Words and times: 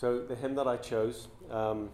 So 0.00 0.20
the 0.20 0.36
hymn 0.36 0.54
that 0.54 0.68
I 0.68 0.76
chose, 0.76 1.26
um, 1.50 1.90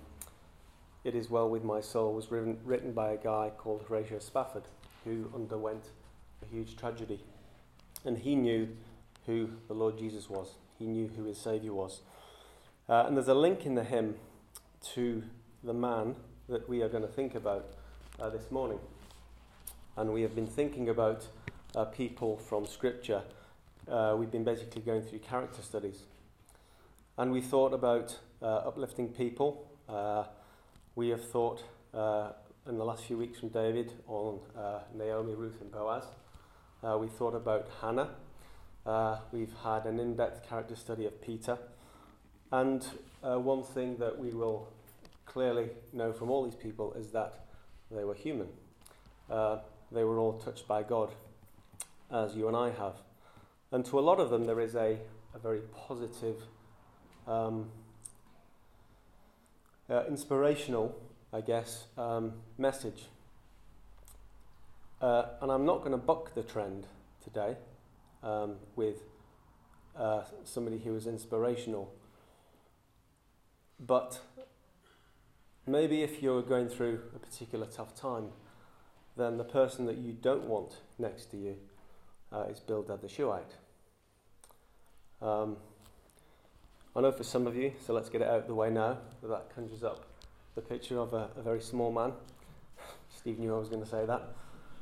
"It 1.05 1.15
Is 1.15 1.31
Well 1.31 1.49
with 1.49 1.65
My 1.65 1.81
Soul," 1.81 2.13
was 2.13 2.31
written, 2.31 2.61
written 2.63 2.93
by 2.93 3.13
a 3.13 3.17
guy 3.17 3.51
called 3.57 3.85
Horatio 3.89 4.19
Spafford, 4.19 4.65
who 5.05 5.31
underwent 5.35 5.85
a 6.43 6.45
huge 6.45 6.77
tragedy, 6.77 7.25
and 8.05 8.19
he 8.19 8.37
knew 8.37 8.77
who 9.25 9.49
the 9.69 9.73
Lord 9.73 9.97
Jesus 9.97 10.29
was. 10.29 10.57
He 10.79 10.85
knew 10.85 11.09
who 11.17 11.25
his 11.25 11.39
Savior 11.39 11.73
was, 11.73 12.03
uh, 12.91 13.05
and 13.07 13.17
there's 13.17 13.29
a 13.29 13.33
link 13.33 13.65
in 13.65 13.75
the 13.75 13.85
hymn 13.85 14.17
to 14.93 15.23
the 15.63 15.73
man 15.73 16.17
that 16.51 16.69
we 16.69 16.83
are 16.83 16.91
going 16.91 17.07
to 17.07 17.09
think 17.09 17.35
about 17.35 17.73
uh, 18.21 18.29
this 18.29 18.51
morning, 18.51 18.81
and 19.97 20.13
we 20.13 20.21
have 20.21 20.35
been 20.35 20.47
thinking 20.47 20.91
about 20.91 21.27
uh, 21.75 21.87
people 21.87 22.37
from 22.37 22.67
Scripture. 22.67 23.23
Uh, 23.89 24.15
we've 24.19 24.31
been 24.31 24.45
basically 24.45 24.83
going 24.83 25.01
through 25.01 25.21
character 25.21 25.63
studies. 25.63 26.05
And 27.17 27.31
we 27.31 27.41
thought 27.41 27.73
about 27.73 28.19
uh, 28.43 28.47
uplifting 28.47 29.07
people. 29.07 29.71
Uh, 29.89 30.25
we 30.97 31.11
have 31.11 31.25
thought 31.31 31.63
uh, 31.95 32.33
in 32.69 32.77
the 32.77 32.85
last 32.85 33.05
few 33.05 33.17
weeks 33.17 33.39
from 33.39 33.51
David 33.51 33.93
on 34.09 34.41
uh, 34.59 34.81
Naomi, 34.93 35.35
Ruth, 35.35 35.61
and 35.61 35.71
Boaz. 35.71 36.03
Uh, 36.83 36.99
we 36.99 37.07
thought 37.07 37.37
about 37.37 37.69
Hannah. 37.81 38.11
Uh, 38.85 39.19
we've 39.31 39.53
had 39.63 39.87
an 39.87 40.01
in 40.01 40.17
depth 40.17 40.49
character 40.49 40.75
study 40.75 41.07
of 41.07 41.23
Peter. 41.23 41.57
And 42.51 42.85
uh, 43.23 43.39
one 43.39 43.63
thing 43.63 43.97
that 43.99 44.19
we 44.19 44.31
will 44.31 44.67
clearly 45.25 45.69
know 45.93 46.13
from 46.13 46.33
all 46.33 46.43
these 46.43 46.57
people 46.57 46.95
is 46.95 47.13
that 47.13 47.45
they 47.93 48.03
were 48.03 48.15
human. 48.15 48.49
Uh, 49.31 49.59
they 49.93 50.03
were 50.03 50.19
all 50.19 50.33
touched 50.33 50.67
by 50.67 50.83
God, 50.83 51.13
as 52.11 52.35
you 52.35 52.49
and 52.49 52.57
I 52.57 52.71
have. 52.71 52.97
And 53.71 53.85
to 53.85 54.01
a 54.01 54.03
lot 54.03 54.19
of 54.19 54.31
them, 54.31 54.47
there 54.47 54.59
is 54.59 54.75
a, 54.75 54.99
a 55.33 55.39
very 55.41 55.61
positive 55.87 56.43
um, 57.27 57.71
uh, 59.89 60.05
inspirational, 60.09 60.99
I 61.33 61.41
guess, 61.41 61.85
um, 61.97 62.33
message. 62.59 63.07
Uh, 65.01 65.27
and 65.43 65.51
I'm 65.51 65.65
not 65.65 65.81
going 65.81 65.93
to 65.93 65.99
buck 65.99 66.35
the 66.35 66.43
trend 66.43 66.87
today 67.23 67.57
um, 68.23 68.57
with 68.77 69.03
uh, 69.97 70.23
somebody 70.45 70.79
who 70.79 70.97
is 70.97 71.07
inspirational. 71.07 71.93
But 73.79 74.21
maybe 75.67 76.03
if 76.03 76.23
you're 76.23 76.43
going 76.43 76.69
through 76.69 77.01
a 77.15 77.19
particular 77.19 77.67
tough 77.67 77.95
time, 77.95 78.29
then 79.17 79.37
the 79.37 79.45
person 79.45 79.87
that 79.87 79.99
you 79.99 80.13
don't 80.13 80.45
want 80.45 80.81
next 80.99 81.31
to 81.33 81.37
you 81.37 81.57
uh, 82.33 82.45
is 82.51 82.61
Bildad 82.61 83.01
the 83.01 83.09
Shuhite. 83.09 83.55
Um, 85.23 85.57
I 86.97 87.01
know 87.01 87.11
for 87.11 87.25
some 87.25 87.47
of 87.47 87.57
you, 87.57 87.73
so 87.85 87.93
let's 87.93 88.09
get 88.09 88.21
it 88.23 88.29
out 88.29 88.41
of 88.41 88.47
the 88.47 88.55
way 88.55 88.71
now, 88.71 88.99
that, 89.21 89.29
that 89.29 89.55
conjures 89.55 89.83
up 89.83 90.05
the 90.55 90.61
picture 90.61 90.99
of 91.01 91.13
a, 91.13 91.29
a 91.37 91.43
very 91.43 91.61
small 91.61 91.91
man. 91.91 92.13
Steve 93.17 93.41
knew 93.41 93.53
I 93.55 93.59
was 93.59 93.69
going 93.69 93.83
to 93.83 93.89
say 93.89 94.07
that. 94.07 94.23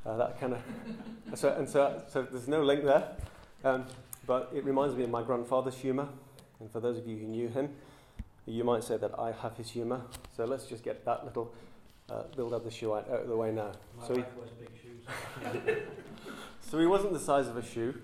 Uh, 0.05 0.16
that 0.16 0.38
kind 0.38 0.52
of. 0.52 0.60
so, 1.38 1.55
and 1.56 1.68
so, 1.68 2.02
so 2.08 2.22
there's 2.22 2.48
no 2.48 2.62
link 2.62 2.84
there. 2.84 3.16
Um, 3.64 3.86
but 4.27 4.50
it 4.55 4.64
reminds 4.64 4.94
me 4.94 5.05
of 5.05 5.10
my 5.10 5.22
grandfather's 5.22 5.77
humour. 5.77 6.08
And 6.60 6.70
for 6.70 6.80
those 6.80 6.98
of 6.98 7.06
you 7.06 7.16
who 7.16 7.27
knew 7.27 7.48
him, 7.48 7.70
you 8.46 8.62
might 8.62 8.84
say 8.84 8.96
that 8.98 9.12
I 9.18 9.33
have 9.33 9.56
his 9.56 9.70
humour. 9.70 10.02
So 10.36 10.44
let's 10.44 10.66
just 10.66 10.84
get 10.84 11.05
that 11.06 11.24
little 11.24 11.55
uh, 12.10 12.24
up 12.55 12.64
the 12.64 12.70
shoe 12.70 12.94
out 12.94 13.08
of 13.08 13.28
the 13.28 13.36
way 13.36 13.52
now. 13.52 13.72
My 13.98 14.06
so, 14.06 14.14
he, 14.16 14.22
big 14.60 14.70
shoes. 14.83 15.77
so 16.60 16.78
he 16.78 16.86
wasn't 16.86 17.14
the 17.14 17.20
size 17.20 17.48
of 17.48 17.56
a 17.56 17.64
shoe, 17.64 17.94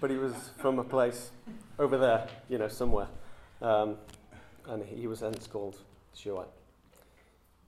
but 0.00 0.10
he 0.10 0.16
was 0.16 0.34
from 0.58 0.78
a 0.78 0.84
place 0.84 1.30
over 1.78 1.96
there, 1.96 2.28
you 2.48 2.58
know, 2.58 2.68
somewhere. 2.68 3.08
Um, 3.60 3.96
and 4.68 4.84
he 4.84 5.06
was 5.06 5.20
hence 5.20 5.46
called 5.46 5.78
Shuhite. 6.14 6.48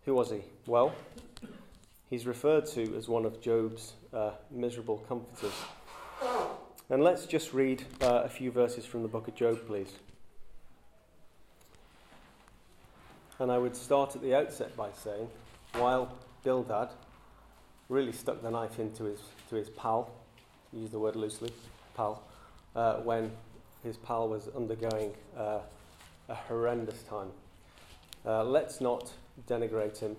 Who 0.04 0.14
was 0.14 0.30
he? 0.30 0.42
Well, 0.66 0.94
he's 2.08 2.26
referred 2.26 2.66
to 2.66 2.96
as 2.96 3.08
one 3.08 3.24
of 3.24 3.40
Job's 3.40 3.94
uh, 4.12 4.32
miserable 4.50 4.98
comforters. 5.08 5.52
And 6.88 7.04
let's 7.04 7.26
just 7.26 7.52
read 7.52 7.84
uh, 8.00 8.22
a 8.24 8.28
few 8.28 8.50
verses 8.50 8.84
from 8.84 9.02
the 9.02 9.08
book 9.08 9.28
of 9.28 9.34
Job, 9.34 9.66
please. 9.66 9.92
And 13.38 13.50
I 13.50 13.58
would 13.58 13.76
start 13.76 14.16
at 14.16 14.22
the 14.22 14.34
outset 14.34 14.76
by 14.76 14.90
saying, 14.92 15.28
while 15.74 16.12
Bildad 16.44 16.90
really 17.88 18.12
stuck 18.12 18.42
the 18.42 18.50
knife 18.50 18.78
into 18.78 19.04
his, 19.04 19.20
to 19.48 19.56
his 19.56 19.70
pal, 19.70 20.10
use 20.72 20.90
the 20.90 20.98
word 20.98 21.16
loosely, 21.16 21.52
pal, 21.96 22.22
uh, 22.74 22.96
when 22.96 23.30
his 23.82 23.96
pal 23.96 24.28
was 24.28 24.48
undergoing 24.56 25.12
uh, 25.36 25.60
a 26.30 26.34
horrendous 26.34 27.02
time. 27.02 27.28
Uh, 28.24 28.44
let's 28.44 28.80
not 28.80 29.12
denigrate 29.48 29.98
him 29.98 30.16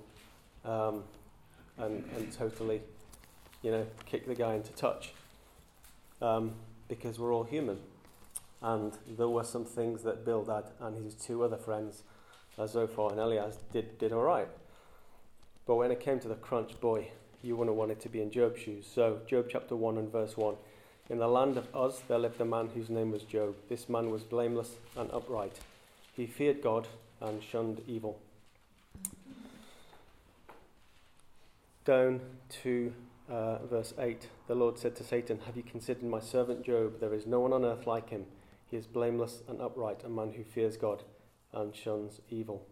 um, 0.65 1.03
and, 1.77 2.03
and 2.15 2.31
totally, 2.31 2.81
you 3.63 3.71
know, 3.71 3.85
kick 4.05 4.27
the 4.27 4.35
guy 4.35 4.55
into 4.55 4.71
touch 4.73 5.13
um, 6.21 6.51
because 6.89 7.17
we're 7.17 7.33
all 7.33 7.45
human. 7.45 7.77
And 8.61 8.93
there 9.17 9.29
were 9.29 9.45
some 9.45 9.65
things 9.65 10.03
that 10.03 10.25
Bildad 10.25 10.65
and 10.79 11.03
his 11.03 11.15
two 11.15 11.43
other 11.43 11.57
friends, 11.57 12.03
uh, 12.59 12.67
Zophar 12.67 13.11
and 13.11 13.19
Eliphaz, 13.19 13.57
did, 13.71 13.97
did 13.97 14.11
all 14.11 14.23
right. 14.23 14.49
But 15.65 15.75
when 15.75 15.91
it 15.91 15.99
came 15.99 16.19
to 16.19 16.27
the 16.27 16.35
crunch, 16.35 16.79
boy, 16.79 17.07
you 17.41 17.55
wouldn't 17.55 17.77
want 17.77 17.91
it 17.91 18.01
to 18.01 18.09
be 18.09 18.21
in 18.21 18.29
Job's 18.29 18.59
shoes. 18.59 18.85
So, 18.93 19.21
Job 19.25 19.47
chapter 19.49 19.75
1 19.75 19.97
and 19.97 20.11
verse 20.11 20.37
1. 20.37 20.55
In 21.09 21.17
the 21.17 21.27
land 21.27 21.57
of 21.57 21.67
Uz 21.75 22.01
there 22.07 22.19
lived 22.19 22.39
a 22.39 22.45
man 22.45 22.69
whose 22.73 22.89
name 22.89 23.11
was 23.11 23.23
Job. 23.23 23.55
This 23.67 23.89
man 23.89 24.11
was 24.11 24.23
blameless 24.23 24.75
and 24.95 25.09
upright. 25.11 25.59
He 26.13 26.27
feared 26.27 26.61
God 26.61 26.87
and 27.19 27.41
shunned 27.41 27.81
evil. 27.87 28.19
Down 31.85 32.21
to 32.63 32.93
uh, 33.29 33.65
verse 33.65 33.93
8 33.97 34.27
The 34.47 34.55
Lord 34.55 34.77
said 34.77 34.95
to 34.97 35.03
Satan, 35.03 35.39
Have 35.45 35.57
you 35.57 35.63
considered 35.63 36.03
my 36.03 36.19
servant 36.19 36.63
Job? 36.63 36.99
There 36.99 37.13
is 37.13 37.25
no 37.25 37.39
one 37.39 37.53
on 37.53 37.65
earth 37.65 37.87
like 37.87 38.09
him. 38.09 38.25
He 38.69 38.77
is 38.77 38.85
blameless 38.85 39.41
and 39.47 39.61
upright, 39.61 40.03
a 40.03 40.09
man 40.09 40.33
who 40.33 40.43
fears 40.43 40.77
God 40.77 41.03
and 41.53 41.75
shuns 41.75 42.21
evil. 42.29 42.65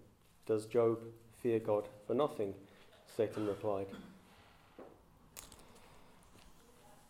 Does 0.45 0.65
Job 0.65 0.99
fear 1.41 1.59
God 1.59 1.87
for 2.07 2.13
nothing? 2.13 2.53
Satan 3.15 3.47
replied. 3.47 3.87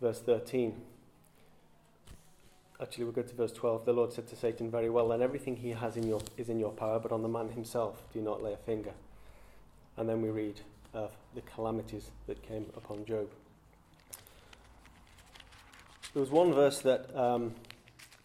Verse 0.01 0.21
13. 0.21 0.81
Actually, 2.81 3.03
we'll 3.03 3.13
go 3.13 3.21
to 3.21 3.35
verse 3.35 3.51
12. 3.51 3.85
The 3.85 3.93
Lord 3.93 4.13
said 4.13 4.27
to 4.29 4.35
Satan, 4.37 4.71
Very 4.71 4.89
well, 4.89 5.09
then 5.09 5.21
everything 5.21 5.57
he 5.57 5.71
has 5.71 5.97
in 5.97 6.07
your, 6.07 6.21
is 6.37 6.47
in 6.47 6.59
your 6.59 6.71
power, 6.71 6.97
but 6.99 7.11
on 7.11 7.21
the 7.21 7.27
man 7.27 7.49
himself 7.49 8.01
do 8.13 8.21
not 8.21 8.41
lay 8.41 8.53
a 8.53 8.57
finger. 8.57 8.93
And 9.97 10.07
then 10.07 10.21
we 10.21 10.29
read 10.29 10.61
of 10.93 11.11
the 11.35 11.41
calamities 11.41 12.09
that 12.27 12.41
came 12.41 12.65
upon 12.75 13.05
Job. 13.05 13.29
There 16.13 16.21
was 16.21 16.31
one 16.31 16.53
verse 16.53 16.79
that, 16.79 17.15
um, 17.15 17.53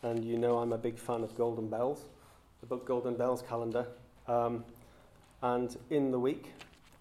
and 0.03 0.25
you 0.25 0.38
know 0.38 0.59
I'm 0.59 0.72
a 0.72 0.78
big 0.78 0.98
fan 0.98 1.22
of 1.22 1.36
Golden 1.36 1.69
Bells, 1.69 2.04
the 2.60 2.66
book 2.66 2.86
Golden 2.86 3.16
Bells 3.16 3.42
calendar. 3.42 3.86
Um, 4.26 4.65
and 5.42 5.76
in 5.91 6.10
the 6.10 6.19
week, 6.19 6.53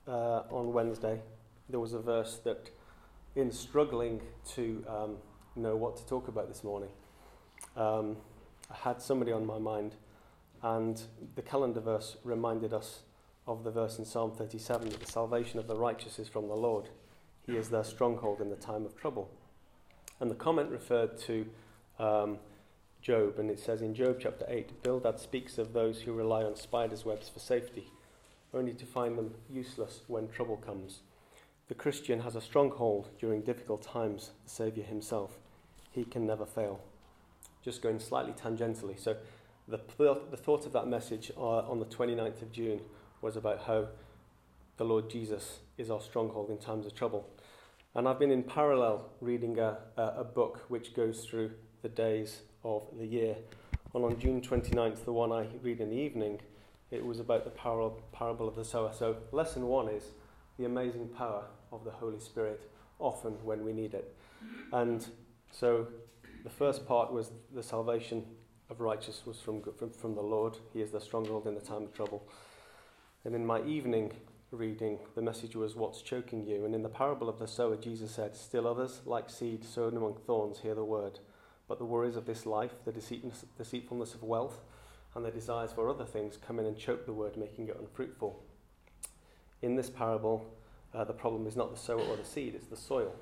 uh, 0.08 0.42
on 0.50 0.74
Wednesday, 0.74 1.22
there 1.70 1.80
was 1.80 1.94
a 1.94 2.00
verse 2.00 2.40
that, 2.44 2.70
in 3.36 3.52
struggling 3.52 4.22
to 4.56 4.84
um, 4.90 5.18
know 5.56 5.76
what 5.76 5.96
to 5.98 6.06
talk 6.06 6.28
about 6.28 6.50
this 6.50 6.64
morning, 6.64 6.90
um, 7.76 8.18
I 8.70 8.76
had 8.90 9.02
somebody 9.02 9.32
on 9.32 9.46
my 9.46 9.58
mind, 9.58 9.96
and 10.62 11.02
the 11.36 11.42
calendar 11.42 11.80
verse 11.80 12.18
reminded 12.24 12.74
us 12.74 13.02
of 13.48 13.64
the 13.64 13.72
verse 13.72 14.00
in 14.00 14.06
Psalm 14.06 14.32
37 14.32 14.90
that 14.90 15.00
the 15.00 15.12
salvation 15.12 15.60
of 15.60 15.68
the 15.68 15.76
righteous 15.76 16.20
is 16.20 16.30
from 16.30 16.48
the 16.48 16.56
Lord. 16.56 16.90
He 17.46 17.58
is 17.58 17.70
their 17.70 17.84
stronghold 17.84 18.40
in 18.40 18.50
the 18.50 18.56
time 18.56 18.86
of 18.86 18.96
trouble. 18.96 19.30
And 20.20 20.32
the 20.32 20.36
comment 20.36 20.70
referred 20.70 21.18
to 21.22 21.46
um, 22.00 22.38
Job, 23.02 23.38
and 23.38 23.50
it 23.50 23.60
says 23.60 23.82
in 23.82 23.94
Job 23.94 24.18
chapter 24.22 24.46
8 24.48 24.82
Bildad 24.82 25.20
speaks 25.20 25.58
of 25.58 25.74
those 25.74 26.02
who 26.02 26.14
rely 26.14 26.44
on 26.44 26.56
spiders' 26.56 27.04
webs 27.04 27.28
for 27.28 27.40
safety, 27.40 27.92
only 28.54 28.74
to 28.74 28.86
find 28.86 29.18
them 29.18 29.34
useless 29.50 30.02
when 30.08 30.30
trouble 30.30 30.58
comes. 30.58 31.02
The 31.68 31.76
Christian 31.76 32.22
has 32.22 32.36
a 32.36 32.42
stronghold 32.42 33.10
during 33.20 33.42
difficult 33.42 33.82
times, 33.82 34.32
the 34.46 34.50
Saviour 34.50 34.86
himself. 34.86 35.38
He 35.92 36.06
can 36.06 36.26
never 36.26 36.46
fail 36.46 36.80
just 37.64 37.82
going 37.82 38.00
slightly 38.00 38.34
tangentially. 38.34 39.00
So, 39.00 39.16
the, 39.68 39.80
the 39.98 40.38
thought 40.38 40.66
of 40.66 40.74
that 40.74 40.88
message 40.88 41.32
uh, 41.38 41.60
on 41.60 41.80
the 41.80 41.86
29th 41.86 42.42
of 42.42 42.52
June 42.52 42.82
was 43.22 43.38
about 43.38 43.64
how 43.66 43.88
the 44.78 44.84
Lord 44.84 45.10
Jesus 45.10 45.60
is 45.78 45.90
our 45.90 46.02
stronghold 46.02 46.50
in 46.50 46.58
times 46.58 46.86
of 46.86 46.94
trouble. 46.94 47.30
And 47.96 48.08
I've 48.08 48.20
been 48.20 48.32
in 48.32 48.44
parallel 48.44 49.10
reading 49.22 49.60
a, 49.60 49.78
a 49.96 50.24
book 50.24 50.66
which 50.68 50.94
goes 50.94 51.26
through 51.26 51.52
the 51.82 51.90
days 51.90 52.42
of 52.64 52.84
the 52.98 53.06
year. 53.06 53.36
And 53.94 54.04
on 54.04 54.20
June 54.20 54.42
29th, 54.42 55.06
the 55.06 55.14
one 55.14 55.32
I 55.32 55.48
read 55.62 55.80
in 55.80 55.90
the 55.90 55.96
evening, 55.96 56.42
it 56.90 57.06
was 57.06 57.20
about 57.20 57.44
the 57.44 57.52
parable, 57.52 58.02
parable 58.12 58.48
of 58.48 58.56
the 58.56 58.66
sower. 58.66 58.92
So, 58.94 59.18
lesson 59.32 59.68
one 59.68 59.88
is 59.88 60.04
the 60.58 60.66
amazing 60.66 61.10
power 61.10 61.46
of 61.72 61.84
the 61.84 61.92
Holy 61.92 62.20
Spirit 62.20 62.70
often 63.00 63.34
when 63.44 63.64
we 63.64 63.74
need 63.74 63.94
it. 63.94 64.16
And 64.72 65.06
so, 65.52 65.88
the 66.44 66.50
first 66.50 66.86
part 66.86 67.12
was 67.12 67.32
the 67.54 67.64
salvation 67.64 68.26
of 68.70 68.82
righteousness 68.82 69.26
was 69.26 69.40
from, 69.40 69.62
from, 69.78 69.92
from 69.92 70.16
the 70.16 70.22
Lord. 70.22 70.58
He 70.74 70.82
is 70.82 70.92
the 70.92 71.00
stronghold 71.00 71.48
in 71.48 71.56
the 71.56 71.62
time 71.62 71.84
of 71.84 71.94
trouble. 71.94 72.28
And 73.24 73.34
in 73.34 73.46
my 73.46 73.62
evening 73.64 74.12
reading, 74.52 75.00
the 75.16 75.22
message 75.22 75.56
was, 75.56 75.76
What's 75.76 76.02
choking 76.02 76.46
you? 76.46 76.66
And 76.66 76.76
in 76.76 76.84
the 76.84 76.90
parable 76.90 77.30
of 77.30 77.40
the 77.40 77.48
sower, 77.48 77.78
Jesus 77.78 78.12
said, 78.12 78.36
Still 78.36 78.68
others, 78.68 79.02
like 79.06 79.30
seed 79.30 79.64
sown 79.64 79.96
among 79.96 80.16
thorns, 80.26 80.60
hear 80.60 80.76
the 80.76 80.84
word. 80.84 81.20
But 81.68 81.78
the 81.78 81.86
worries 81.86 82.18
of 82.18 82.26
this 82.26 82.46
life, 82.46 82.72
the 82.86 82.92
deceitfulness 82.92 84.14
of 84.14 84.24
wealth, 84.24 84.60
and 85.16 85.24
the 85.24 85.32
desires 85.32 85.72
for 85.72 85.90
other 85.90 86.06
things 86.06 86.38
come 86.38 86.60
in 86.60 86.66
and 86.66 86.78
choke 86.78 87.06
the 87.06 87.14
word, 87.14 87.38
making 87.38 87.70
it 87.70 87.78
unfruitful. 87.80 88.44
In 89.62 89.76
this 89.76 89.90
parable, 89.90 90.46
uh, 90.94 91.04
the 91.04 91.14
problem 91.14 91.48
is 91.48 91.56
not 91.56 91.72
the 91.72 91.80
sower 91.80 92.02
or 92.02 92.18
the 92.18 92.26
seed, 92.26 92.54
it's 92.54 92.68
the 92.68 92.76
soil. 92.76 93.16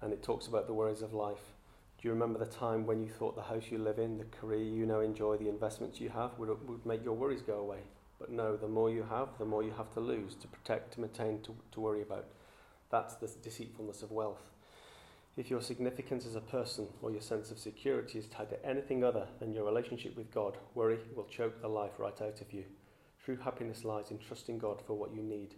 And 0.00 0.12
it 0.12 0.22
talks 0.22 0.46
about 0.46 0.66
the 0.66 0.74
worries 0.74 1.02
of 1.02 1.12
life. 1.12 1.53
Do 2.04 2.08
you 2.08 2.12
remember 2.12 2.38
the 2.38 2.44
time 2.44 2.84
when 2.84 3.00
you 3.00 3.08
thought 3.08 3.34
the 3.34 3.40
house 3.40 3.70
you 3.70 3.78
live 3.78 3.98
in, 3.98 4.18
the 4.18 4.24
career 4.24 4.62
you 4.62 4.84
now 4.84 5.00
enjoy, 5.00 5.38
the 5.38 5.48
investments 5.48 6.02
you 6.02 6.10
have 6.10 6.38
would, 6.38 6.50
would 6.68 6.84
make 6.84 7.02
your 7.02 7.14
worries 7.14 7.40
go 7.40 7.60
away? 7.60 7.78
But 8.20 8.28
no, 8.30 8.58
the 8.58 8.68
more 8.68 8.90
you 8.90 9.04
have, 9.08 9.28
the 9.38 9.46
more 9.46 9.62
you 9.62 9.70
have 9.70 9.90
to 9.94 10.00
lose, 10.00 10.34
to 10.34 10.46
protect, 10.46 10.92
to 10.92 11.00
maintain, 11.00 11.40
to, 11.44 11.56
to 11.72 11.80
worry 11.80 12.02
about. 12.02 12.26
That's 12.90 13.14
the 13.14 13.30
deceitfulness 13.42 14.02
of 14.02 14.10
wealth. 14.10 14.50
If 15.38 15.48
your 15.48 15.62
significance 15.62 16.26
as 16.26 16.34
a 16.34 16.42
person 16.42 16.88
or 17.00 17.10
your 17.10 17.22
sense 17.22 17.50
of 17.50 17.58
security 17.58 18.18
is 18.18 18.26
tied 18.26 18.50
to 18.50 18.66
anything 18.66 19.02
other 19.02 19.26
than 19.40 19.54
your 19.54 19.64
relationship 19.64 20.14
with 20.14 20.30
God, 20.30 20.58
worry 20.74 20.98
will 21.16 21.24
choke 21.24 21.62
the 21.62 21.68
life 21.68 21.92
right 21.96 22.20
out 22.20 22.42
of 22.42 22.52
you. 22.52 22.64
True 23.24 23.38
happiness 23.38 23.82
lies 23.82 24.10
in 24.10 24.18
trusting 24.18 24.58
God 24.58 24.82
for 24.86 24.92
what 24.92 25.14
you 25.14 25.22
need, 25.22 25.54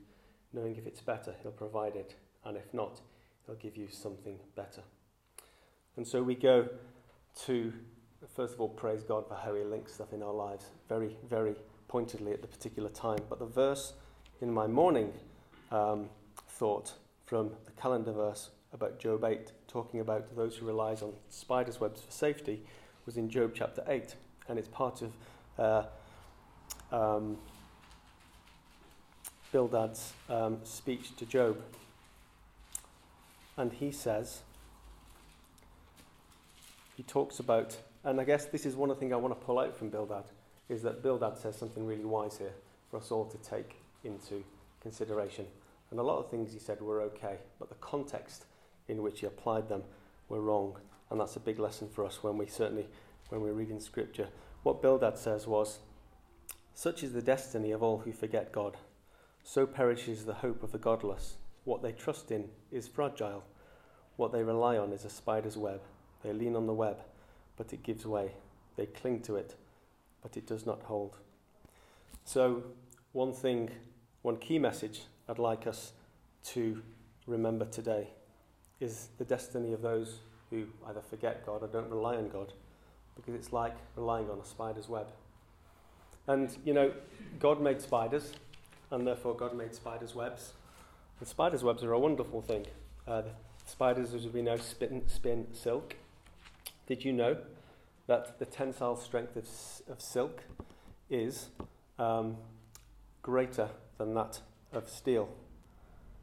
knowing 0.52 0.76
if 0.76 0.86
it's 0.86 1.00
better, 1.00 1.34
He'll 1.42 1.50
provide 1.50 1.96
it, 1.96 2.14
and 2.44 2.56
if 2.56 2.72
not, 2.72 3.00
He'll 3.46 3.56
give 3.56 3.76
you 3.76 3.88
something 3.90 4.38
better. 4.54 4.82
And 5.96 6.06
so 6.06 6.22
we 6.22 6.34
go 6.34 6.68
to, 7.46 7.72
first 8.34 8.54
of 8.54 8.60
all, 8.60 8.68
praise 8.68 9.02
God 9.02 9.26
for 9.28 9.34
how 9.34 9.54
He 9.54 9.64
links 9.64 9.94
stuff 9.94 10.12
in 10.12 10.22
our 10.22 10.32
lives 10.32 10.66
very, 10.88 11.16
very 11.28 11.54
pointedly 11.88 12.32
at 12.32 12.42
the 12.42 12.48
particular 12.48 12.90
time. 12.90 13.18
But 13.28 13.38
the 13.38 13.46
verse 13.46 13.94
in 14.40 14.52
my 14.52 14.66
morning 14.66 15.12
um, 15.70 16.08
thought 16.48 16.92
from 17.24 17.50
the 17.64 17.72
calendar 17.72 18.12
verse 18.12 18.50
about 18.72 18.98
Job 18.98 19.24
8, 19.24 19.52
talking 19.68 20.00
about 20.00 20.36
those 20.36 20.56
who 20.56 20.66
relies 20.66 21.02
on 21.02 21.12
spiders' 21.30 21.80
webs 21.80 22.02
for 22.02 22.12
safety, 22.12 22.62
was 23.06 23.16
in 23.16 23.30
Job 23.30 23.52
chapter 23.54 23.82
8, 23.86 24.14
and 24.48 24.58
it's 24.58 24.68
part 24.68 25.02
of 25.02 25.12
uh, 25.58 25.84
um, 26.92 27.38
Bildad's 29.50 30.12
um, 30.28 30.58
speech 30.64 31.16
to 31.16 31.24
Job. 31.24 31.62
And 33.56 33.72
he 33.72 33.90
says, 33.90 34.42
he 36.96 37.02
talks 37.02 37.38
about, 37.38 37.76
and 38.04 38.18
I 38.18 38.24
guess 38.24 38.46
this 38.46 38.64
is 38.64 38.74
one 38.74 38.90
of 38.90 38.96
the 38.96 39.00
things 39.00 39.12
I 39.12 39.16
want 39.16 39.38
to 39.38 39.46
pull 39.46 39.58
out 39.58 39.76
from 39.76 39.90
Bildad, 39.90 40.24
is 40.70 40.82
that 40.82 41.02
Bildad 41.02 41.36
says 41.36 41.54
something 41.54 41.86
really 41.86 42.06
wise 42.06 42.38
here 42.38 42.54
for 42.90 42.96
us 42.96 43.10
all 43.10 43.26
to 43.26 43.36
take 43.38 43.76
into 44.02 44.42
consideration. 44.80 45.46
And 45.90 46.00
a 46.00 46.02
lot 46.02 46.18
of 46.18 46.30
things 46.30 46.54
he 46.54 46.58
said 46.58 46.80
were 46.80 47.02
okay, 47.02 47.36
but 47.58 47.68
the 47.68 47.74
context 47.76 48.46
in 48.88 49.02
which 49.02 49.20
he 49.20 49.26
applied 49.26 49.68
them 49.68 49.82
were 50.30 50.40
wrong. 50.40 50.78
And 51.10 51.20
that's 51.20 51.36
a 51.36 51.40
big 51.40 51.58
lesson 51.58 51.88
for 51.88 52.04
us 52.04 52.22
when 52.22 52.38
we 52.38 52.46
certainly, 52.46 52.88
when 53.28 53.42
we 53.42 53.50
read 53.50 53.70
in 53.70 53.80
Scripture. 53.80 54.28
What 54.62 54.80
Bildad 54.80 55.18
says 55.18 55.46
was, 55.46 55.80
Such 56.72 57.02
is 57.02 57.12
the 57.12 57.22
destiny 57.22 57.72
of 57.72 57.82
all 57.82 57.98
who 57.98 58.12
forget 58.12 58.52
God. 58.52 58.78
So 59.44 59.66
perishes 59.66 60.24
the 60.24 60.34
hope 60.34 60.62
of 60.62 60.72
the 60.72 60.78
godless. 60.78 61.36
What 61.64 61.82
they 61.82 61.92
trust 61.92 62.30
in 62.30 62.48
is 62.72 62.88
fragile. 62.88 63.44
What 64.16 64.32
they 64.32 64.42
rely 64.42 64.78
on 64.78 64.92
is 64.92 65.04
a 65.04 65.10
spider's 65.10 65.56
web. 65.56 65.82
They 66.26 66.32
lean 66.32 66.56
on 66.56 66.66
the 66.66 66.74
web, 66.74 66.98
but 67.56 67.72
it 67.72 67.84
gives 67.84 68.04
way. 68.04 68.32
They 68.76 68.86
cling 68.86 69.20
to 69.22 69.36
it, 69.36 69.54
but 70.22 70.36
it 70.36 70.44
does 70.44 70.66
not 70.66 70.82
hold. 70.82 71.18
So, 72.24 72.64
one 73.12 73.32
thing, 73.32 73.70
one 74.22 74.36
key 74.38 74.58
message 74.58 75.02
I'd 75.28 75.38
like 75.38 75.68
us 75.68 75.92
to 76.46 76.82
remember 77.28 77.64
today 77.64 78.08
is 78.80 79.10
the 79.18 79.24
destiny 79.24 79.72
of 79.72 79.82
those 79.82 80.18
who 80.50 80.66
either 80.88 81.00
forget 81.00 81.46
God 81.46 81.62
or 81.62 81.68
don't 81.68 81.90
rely 81.90 82.16
on 82.16 82.28
God, 82.28 82.52
because 83.14 83.34
it's 83.34 83.52
like 83.52 83.76
relying 83.94 84.28
on 84.28 84.40
a 84.40 84.44
spider's 84.44 84.88
web. 84.88 85.06
And, 86.26 86.50
you 86.64 86.74
know, 86.74 86.92
God 87.38 87.60
made 87.60 87.80
spiders, 87.80 88.32
and 88.90 89.06
therefore 89.06 89.36
God 89.36 89.56
made 89.56 89.76
spiders' 89.76 90.16
webs. 90.16 90.54
And 91.20 91.28
spiders' 91.28 91.62
webs 91.62 91.84
are 91.84 91.92
a 91.92 92.00
wonderful 92.00 92.42
thing. 92.42 92.66
Uh, 93.06 93.22
spiders, 93.64 94.12
as 94.12 94.26
we 94.26 94.42
know, 94.42 94.56
spin, 94.56 95.04
spin 95.06 95.46
silk. 95.52 95.94
Did 96.86 97.04
you 97.04 97.12
know 97.12 97.36
that 98.06 98.38
the 98.38 98.46
tensile 98.46 98.96
strength 98.96 99.36
of, 99.36 99.44
of 99.92 100.00
silk 100.00 100.42
is 101.10 101.48
um, 101.98 102.36
greater 103.22 103.68
than 103.98 104.14
that 104.14 104.40
of 104.72 104.88
steel? 104.88 105.28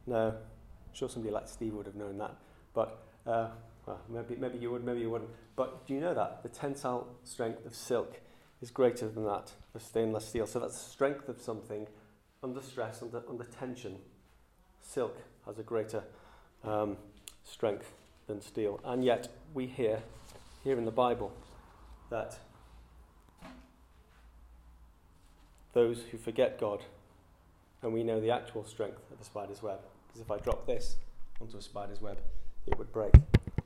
No, 0.08 0.28
I'm 0.28 0.94
sure 0.94 1.10
somebody 1.10 1.34
like 1.34 1.48
Steve 1.48 1.74
would 1.74 1.86
have 1.86 1.96
known 1.96 2.18
that. 2.20 2.36
But 2.74 3.00
uh, 3.28 3.48
well, 3.86 4.00
maybe, 4.10 4.36
maybe 4.36 4.58
you 4.58 4.72
would, 4.72 4.86
maybe 4.86 5.02
you 5.02 5.10
wouldn't. 5.10 5.32
But 5.56 5.86
do 5.86 5.94
you 5.94 6.00
know 6.00 6.14
that? 6.14 6.44
The 6.44 6.50
tensile 6.50 7.08
strength 7.24 7.66
of 7.66 7.76
silk 7.76 8.22
is 8.62 8.72
greater 8.72 9.10
than 9.10 9.26
that 9.26 9.52
of 9.76 9.82
stainless 9.82 10.28
steel. 10.28 10.48
So 10.48 10.60
that's 10.60 10.82
the 10.82 10.90
strength 10.90 11.28
of 11.28 11.42
something 11.42 11.88
under 12.42 12.62
stress, 12.62 13.02
under, 13.02 13.22
under 13.30 13.44
tension. 13.44 13.98
Silk 14.82 15.18
has 15.46 15.60
a 15.60 15.64
greater 15.64 16.04
um, 16.64 16.98
strength 17.44 17.92
than 18.28 18.42
steel. 18.42 18.80
And 18.86 19.04
yet 19.04 19.28
we 19.54 19.68
hear 19.68 20.02
here 20.64 20.78
in 20.78 20.86
the 20.86 20.92
Bible 20.92 21.32
that 22.10 22.38
those 25.74 26.04
who 26.12 26.18
forget 26.18 26.60
God, 26.60 26.84
and 27.82 27.94
we 27.94 28.04
know 28.04 28.22
the 28.22 28.32
actual 28.32 28.64
strength 28.64 29.02
of 29.12 29.20
the 29.20 29.26
spider's 29.26 29.62
web. 29.62 29.80
Because 30.08 30.22
if 30.22 30.32
I 30.32 30.38
drop 30.38 30.66
this 30.66 30.98
onto 31.42 31.58
a 31.58 31.62
spider's 31.62 32.02
web, 32.02 32.20
it 32.68 32.78
would 32.78 32.94
break. 32.94 33.14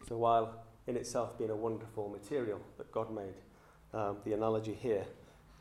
So 0.07 0.17
while 0.17 0.63
in 0.87 0.95
itself 0.95 1.37
being 1.37 1.49
a 1.49 1.55
wonderful 1.55 2.09
material 2.09 2.61
that 2.77 2.91
God 2.91 3.13
made, 3.13 3.35
um, 3.93 4.17
the 4.25 4.33
analogy 4.33 4.73
here 4.73 5.05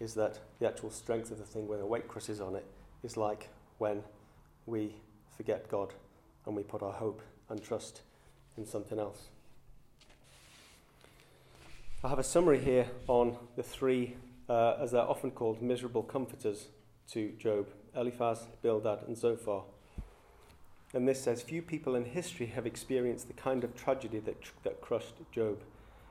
is 0.01 0.15
that 0.15 0.39
the 0.61 0.67
actual 0.67 0.91
strength 0.91 1.31
of 1.31 1.39
the 1.39 1.45
thing 1.45 1.67
when 1.67 1.81
the 1.81 1.87
weight 1.87 2.07
crushes 2.07 2.41
on 2.41 2.55
it 2.55 2.65
is 3.03 3.17
like 3.17 3.49
when 3.79 4.03
we 4.67 4.95
forget 5.37 5.69
God 5.69 5.93
and 6.47 6.55
we 6.55 6.63
put 6.63 6.83
our 6.83 6.93
hope 6.93 7.23
and 7.49 7.63
trust 7.63 8.03
in 8.57 8.67
something 8.67 8.99
else. 8.99 9.31
I 12.07 12.09
have 12.09 12.21
a 12.21 12.23
summary 12.23 12.61
here 12.61 12.87
on 13.09 13.37
the 13.57 13.65
three, 13.65 14.15
uh, 14.49 14.75
as 14.81 14.93
they're 14.93 15.01
often 15.01 15.33
called, 15.33 15.61
miserable 15.61 16.05
comforters 16.05 16.69
to 17.11 17.33
Job 17.33 17.67
Eliphaz, 17.97 18.47
Bildad, 18.63 19.01
and 19.09 19.19
Zophar. 19.19 19.63
And 20.95 21.09
this 21.09 21.21
says 21.21 21.43
Few 21.43 21.63
people 21.63 21.97
in 21.97 22.05
history 22.05 22.47
have 22.47 22.65
experienced 22.65 23.27
the 23.27 23.33
kind 23.33 23.65
of 23.65 23.75
tragedy 23.75 24.21
that, 24.21 24.41
tr- 24.41 24.53
that 24.63 24.81
crushed 24.81 25.15
Job. 25.33 25.59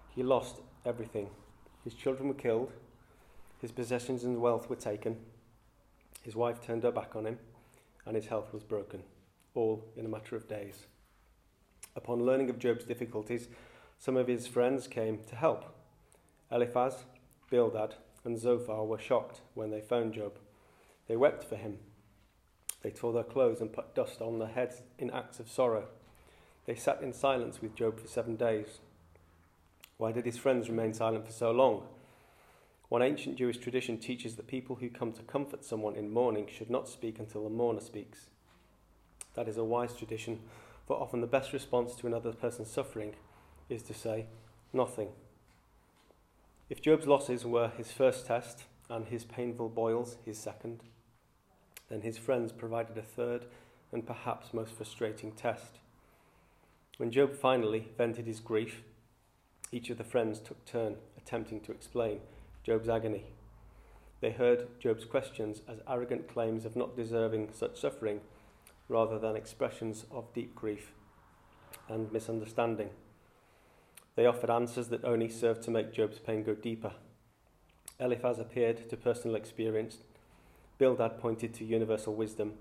He 0.10 0.22
lost 0.22 0.58
everything. 0.86 1.30
His 1.86 1.94
children 1.94 2.28
were 2.28 2.34
killed, 2.34 2.74
his 3.62 3.72
possessions 3.72 4.26
and 4.26 4.42
wealth 4.42 4.70
were 4.70 4.76
taken, 4.76 5.16
his 6.24 6.36
wife 6.36 6.62
turned 6.62 6.84
her 6.84 6.92
back 6.92 7.16
on 7.16 7.26
him, 7.26 7.40
and 8.06 8.18
his 8.18 8.26
health 8.26 8.52
was 8.52 8.64
broken, 8.64 9.02
all 9.54 9.86
in 9.96 10.06
a 10.06 10.10
matter 10.10 10.36
of 10.36 10.50
days. 10.50 10.88
Upon 11.96 12.26
learning 12.26 12.50
of 12.50 12.60
Job's 12.60 12.84
difficulties, 12.84 13.48
some 13.98 14.18
of 14.18 14.28
his 14.28 14.46
friends 14.46 14.90
came 14.90 15.20
to 15.30 15.38
help. 15.38 15.72
Eliphaz, 16.52 17.06
Bildad, 17.50 17.96
and 18.24 18.40
Zophar 18.40 18.86
were 18.86 19.00
shocked 19.00 19.42
when 19.54 19.72
they 19.72 19.82
found 19.82 20.14
Job. 20.14 20.38
They 21.08 21.16
wept 21.16 21.44
for 21.44 21.56
him 21.56 21.80
they 22.86 22.92
tore 22.92 23.14
their 23.14 23.24
clothes 23.24 23.62
and 23.62 23.74
put 23.74 23.96
dust 23.96 24.22
on 24.22 24.38
their 24.38 24.48
heads 24.48 24.84
in 25.00 25.10
acts 25.10 25.40
of 25.40 25.50
sorrow. 25.50 25.86
They 26.68 26.76
sat 26.76 27.02
in 27.02 27.14
silence 27.14 27.60
with 27.60 27.74
Job 27.74 28.00
for 28.00 28.06
seven 28.08 28.36
days. 28.36 28.78
Why 29.98 30.12
did 30.12 30.28
his 30.28 30.38
friends 30.38 30.70
remain 30.70 30.94
silent 30.94 31.26
for 31.26 31.32
so 31.32 31.50
long? 31.50 31.88
One 32.90 33.02
ancient 33.02 33.38
Jewish 33.38 33.58
tradition 33.58 33.98
teaches 33.98 34.36
that 34.36 34.46
people 34.46 34.76
who 34.76 34.92
come 34.92 35.14
to 35.14 35.24
comfort 35.24 35.66
someone 35.66 35.96
in 35.96 36.12
mourning 36.12 36.46
should 36.48 36.70
not 36.70 36.88
speak 36.88 37.18
until 37.18 37.44
the 37.44 37.50
mourner 37.50 37.80
speaks. 37.80 38.28
That 39.34 39.48
is 39.48 39.58
a 39.58 39.64
wise 39.64 39.96
tradition, 39.96 40.42
for 40.86 40.96
often 40.96 41.22
the 41.22 41.28
best 41.28 41.54
response 41.54 41.96
to 41.96 42.06
another 42.06 42.34
person's 42.34 42.70
suffering 42.70 43.16
is 43.68 43.82
to 43.82 43.96
say 43.96 44.28
nothing. 44.74 45.08
If 46.68 46.82
Job's 46.82 47.06
losses 47.06 47.46
were 47.46 47.72
his 47.78 47.92
first 47.92 48.26
test 48.26 48.64
and 48.90 49.06
his 49.06 49.24
painful 49.24 49.70
boils 49.70 50.18
his 50.26 50.40
second, 50.40 50.82
then 51.90 52.02
his 52.02 52.18
friends 52.18 52.52
provided 52.52 52.98
a 52.98 53.04
third 53.04 53.46
and 53.92 54.06
perhaps 54.06 54.52
most 54.52 54.74
frustrating 54.74 55.32
test. 55.32 55.78
When 56.98 57.12
Job 57.12 57.36
finally 57.36 57.90
vented 57.98 58.26
his 58.26 58.40
grief, 58.40 58.82
each 59.72 59.92
of 59.92 60.00
the 60.00 60.04
friends 60.04 60.40
took 60.40 60.66
turn 60.66 60.96
attempting 61.18 61.62
to 61.62 61.72
explain 61.72 62.22
Job's 62.64 62.90
agony. 62.90 63.26
They 64.22 64.32
heard 64.32 64.68
Job's 64.80 65.06
questions 65.06 65.62
as 65.68 65.82
arrogant 65.88 66.28
claims 66.28 66.66
of 66.66 66.76
not 66.76 66.96
deserving 66.96 67.50
such 67.54 67.80
suffering 67.80 68.22
rather 68.90 69.20
than 69.20 69.36
expressions 69.36 70.06
of 70.10 70.34
deep 70.34 70.56
grief 70.56 70.94
and 71.88 72.12
misunderstanding. 72.12 72.90
They 74.16 74.26
offered 74.26 74.50
answers 74.50 74.88
that 74.90 75.04
only 75.04 75.30
served 75.30 75.62
to 75.64 75.72
make 75.72 75.94
Job's 75.94 76.20
pain 76.20 76.44
go 76.44 76.56
deeper. 76.56 76.94
Eliphaz 78.00 78.40
appeared 78.40 78.90
to 78.90 78.98
personal 78.98 79.36
experience. 79.36 79.98
Bildad 80.78 81.20
pointed 81.20 81.54
to 81.56 81.66
universal 81.66 82.16
wisdom. 82.16 82.54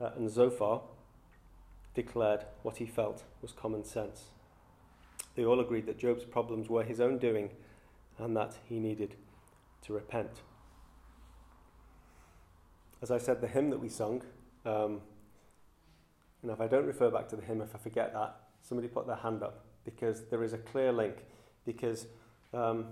Uh, 0.00 0.10
and 0.16 0.30
Zophar 0.30 0.82
declared 1.94 2.44
what 2.62 2.76
he 2.76 2.86
felt 2.86 3.24
was 3.42 3.52
common 3.52 3.84
sense. 3.84 4.30
They 5.34 5.44
all 5.44 5.60
agreed 5.60 5.86
that 5.86 5.98
Job's 5.98 6.24
problems 6.24 6.68
were 6.68 6.82
his 6.82 7.00
own 7.00 7.18
doing 7.18 7.50
and 8.18 8.36
that 8.36 8.54
he 8.68 8.80
needed 8.80 9.14
to 9.82 9.92
repent. 9.92 10.42
As 13.00 13.12
I 13.12 13.18
said, 13.18 13.40
the 13.40 13.46
hymn 13.46 13.70
that 13.70 13.78
we 13.78 13.88
sung, 13.88 14.22
um, 14.64 15.00
and 16.42 16.50
if 16.50 16.60
I 16.60 16.66
don't 16.66 16.86
refer 16.86 17.10
back 17.10 17.28
to 17.28 17.36
the 17.36 17.42
hymn, 17.42 17.60
if 17.60 17.74
I 17.74 17.78
forget 17.78 18.12
that, 18.12 18.36
somebody 18.62 18.88
put 18.88 19.06
their 19.06 19.16
hand 19.16 19.42
up 19.44 19.64
because 19.84 20.24
there 20.30 20.42
is 20.42 20.52
a 20.52 20.58
clear 20.58 20.92
link. 20.92 21.16
Because 21.64 22.06
um, 22.54 22.86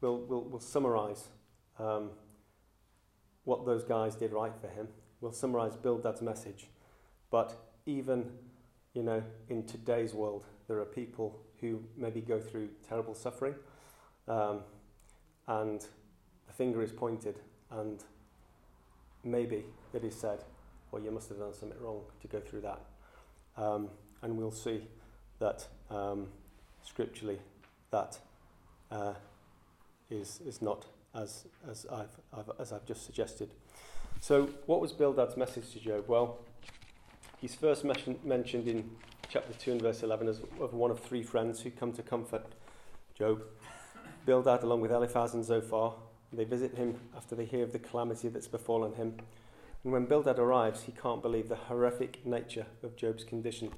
we'll, 0.00 0.18
we'll, 0.18 0.42
we'll 0.42 0.60
summarise 0.60 1.28
um, 1.78 2.10
what 3.44 3.66
those 3.66 3.84
guys 3.84 4.14
did 4.14 4.32
right 4.32 4.52
for 4.60 4.68
him. 4.68 4.88
We'll 5.20 5.32
summarise 5.32 5.76
Bildad's 5.76 6.22
message. 6.22 6.66
But 7.30 7.56
even, 7.86 8.30
you 8.94 9.02
know, 9.02 9.22
in 9.48 9.64
today's 9.64 10.14
world, 10.14 10.44
there 10.68 10.78
are 10.78 10.84
people 10.84 11.40
who 11.60 11.82
maybe 11.96 12.20
go 12.20 12.40
through 12.40 12.68
terrible 12.88 13.14
suffering, 13.14 13.54
um, 14.28 14.60
and 15.46 15.80
the 16.46 16.52
finger 16.52 16.82
is 16.82 16.92
pointed, 16.92 17.38
and 17.70 18.04
maybe 19.24 19.64
it 19.92 20.04
is 20.04 20.14
said, 20.14 20.44
well, 20.90 21.02
you 21.02 21.10
must 21.10 21.28
have 21.28 21.38
done 21.38 21.54
something 21.54 21.80
wrong 21.80 22.02
to 22.20 22.28
go 22.28 22.40
through 22.40 22.60
that. 22.62 22.80
Um, 23.56 23.88
and 24.22 24.36
we'll 24.36 24.50
see 24.50 24.82
that 25.42 25.66
um, 25.90 26.28
scripturally 26.84 27.38
that 27.90 28.18
uh, 28.90 29.14
is 30.08 30.40
is 30.46 30.62
not 30.62 30.86
as, 31.14 31.44
as, 31.68 31.84
I've, 31.92 32.16
I've, 32.32 32.50
as 32.58 32.72
I've 32.72 32.86
just 32.86 33.04
suggested. 33.04 33.50
So, 34.20 34.48
what 34.66 34.80
was 34.80 34.92
Bildad's 34.92 35.36
message 35.36 35.72
to 35.72 35.80
Job? 35.80 36.04
Well, 36.06 36.38
he's 37.38 37.54
first 37.54 37.84
mention, 37.84 38.18
mentioned 38.24 38.68
in 38.68 38.88
chapter 39.28 39.52
2 39.52 39.72
and 39.72 39.82
verse 39.82 40.02
11 40.02 40.28
as 40.28 40.40
of 40.60 40.72
one 40.74 40.90
of 40.90 41.00
three 41.00 41.22
friends 41.22 41.60
who 41.60 41.70
come 41.70 41.92
to 41.92 42.02
comfort 42.02 42.46
Job. 43.18 43.42
Bildad, 44.24 44.62
along 44.62 44.80
with 44.80 44.92
Eliphaz 44.92 45.34
and 45.34 45.44
Zophar, 45.44 45.94
they 46.32 46.44
visit 46.44 46.76
him 46.76 46.94
after 47.16 47.34
they 47.34 47.44
hear 47.44 47.64
of 47.64 47.72
the 47.72 47.78
calamity 47.78 48.28
that's 48.28 48.46
befallen 48.46 48.94
him. 48.94 49.16
And 49.82 49.92
when 49.92 50.06
Bildad 50.06 50.38
arrives, 50.38 50.84
he 50.84 50.92
can't 50.92 51.20
believe 51.20 51.48
the 51.48 51.56
horrific 51.56 52.24
nature 52.24 52.66
of 52.82 52.96
Job's 52.96 53.24
condition. 53.24 53.72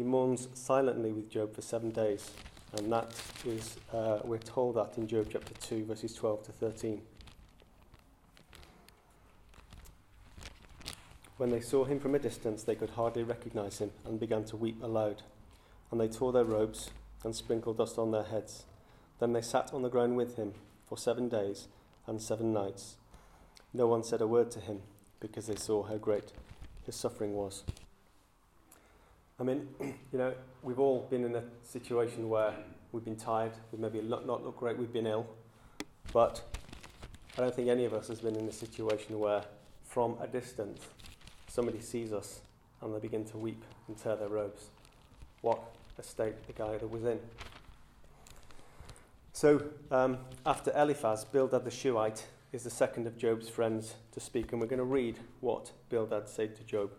He 0.00 0.06
mourns 0.06 0.48
silently 0.54 1.12
with 1.12 1.28
Job 1.28 1.54
for 1.54 1.60
seven 1.60 1.90
days, 1.90 2.30
and 2.72 2.90
that 2.90 3.12
is, 3.44 3.76
uh, 3.92 4.20
we're 4.24 4.38
told 4.38 4.76
that 4.76 4.96
in 4.96 5.06
Job 5.06 5.26
chapter 5.30 5.52
2, 5.52 5.84
verses 5.84 6.14
12 6.14 6.44
to 6.44 6.52
13. 6.52 7.02
When 11.36 11.50
they 11.50 11.60
saw 11.60 11.84
him 11.84 12.00
from 12.00 12.14
a 12.14 12.18
distance, 12.18 12.62
they 12.62 12.76
could 12.76 12.88
hardly 12.88 13.24
recognize 13.24 13.78
him 13.78 13.90
and 14.06 14.18
began 14.18 14.44
to 14.44 14.56
weep 14.56 14.82
aloud. 14.82 15.22
And 15.90 16.00
they 16.00 16.08
tore 16.08 16.32
their 16.32 16.44
robes 16.44 16.88
and 17.22 17.36
sprinkled 17.36 17.76
dust 17.76 17.98
on 17.98 18.10
their 18.10 18.22
heads. 18.22 18.64
Then 19.18 19.34
they 19.34 19.42
sat 19.42 19.74
on 19.74 19.82
the 19.82 19.90
ground 19.90 20.16
with 20.16 20.36
him 20.36 20.54
for 20.86 20.96
seven 20.96 21.28
days 21.28 21.68
and 22.06 22.22
seven 22.22 22.54
nights. 22.54 22.96
No 23.74 23.86
one 23.86 24.02
said 24.02 24.22
a 24.22 24.26
word 24.26 24.50
to 24.52 24.60
him 24.60 24.80
because 25.20 25.46
they 25.46 25.56
saw 25.56 25.82
how 25.82 25.98
great 25.98 26.32
his 26.86 26.96
suffering 26.96 27.34
was. 27.34 27.64
I 29.40 29.42
mean, 29.42 29.66
you 29.80 30.18
know, 30.18 30.34
we've 30.62 30.78
all 30.78 31.06
been 31.10 31.24
in 31.24 31.34
a 31.34 31.42
situation 31.62 32.28
where 32.28 32.52
we've 32.92 33.04
been 33.04 33.16
tired, 33.16 33.52
we've 33.72 33.80
maybe 33.80 34.00
not, 34.06 34.26
not 34.26 34.44
looked 34.44 34.58
great, 34.58 34.76
we've 34.76 34.92
been 34.92 35.06
ill, 35.06 35.26
but 36.12 36.42
I 37.38 37.40
don't 37.40 37.54
think 37.54 37.68
any 37.68 37.86
of 37.86 37.94
us 37.94 38.08
has 38.08 38.20
been 38.20 38.36
in 38.36 38.46
a 38.46 38.52
situation 38.52 39.18
where, 39.18 39.42
from 39.84 40.16
a 40.20 40.26
distance, 40.26 40.86
somebody 41.48 41.80
sees 41.80 42.12
us 42.12 42.40
and 42.82 42.94
they 42.94 42.98
begin 42.98 43.24
to 43.26 43.38
weep 43.38 43.64
and 43.88 43.96
tear 43.96 44.16
their 44.16 44.28
robes. 44.28 44.66
What 45.40 45.62
a 45.98 46.02
state 46.02 46.46
the 46.46 46.52
guy 46.52 46.76
that 46.76 46.90
was 46.90 47.04
in. 47.04 47.18
So, 49.32 49.62
um, 49.90 50.18
after 50.44 50.70
Eliphaz, 50.76 51.24
Bildad 51.24 51.64
the 51.64 51.70
Shuhite 51.70 52.24
is 52.52 52.64
the 52.64 52.70
second 52.70 53.06
of 53.06 53.16
Job's 53.16 53.48
friends 53.48 53.94
to 54.12 54.20
speak, 54.20 54.52
and 54.52 54.60
we're 54.60 54.66
going 54.66 54.78
to 54.78 54.84
read 54.84 55.18
what 55.40 55.72
Bildad 55.88 56.28
said 56.28 56.56
to 56.56 56.64
Job. 56.64 56.90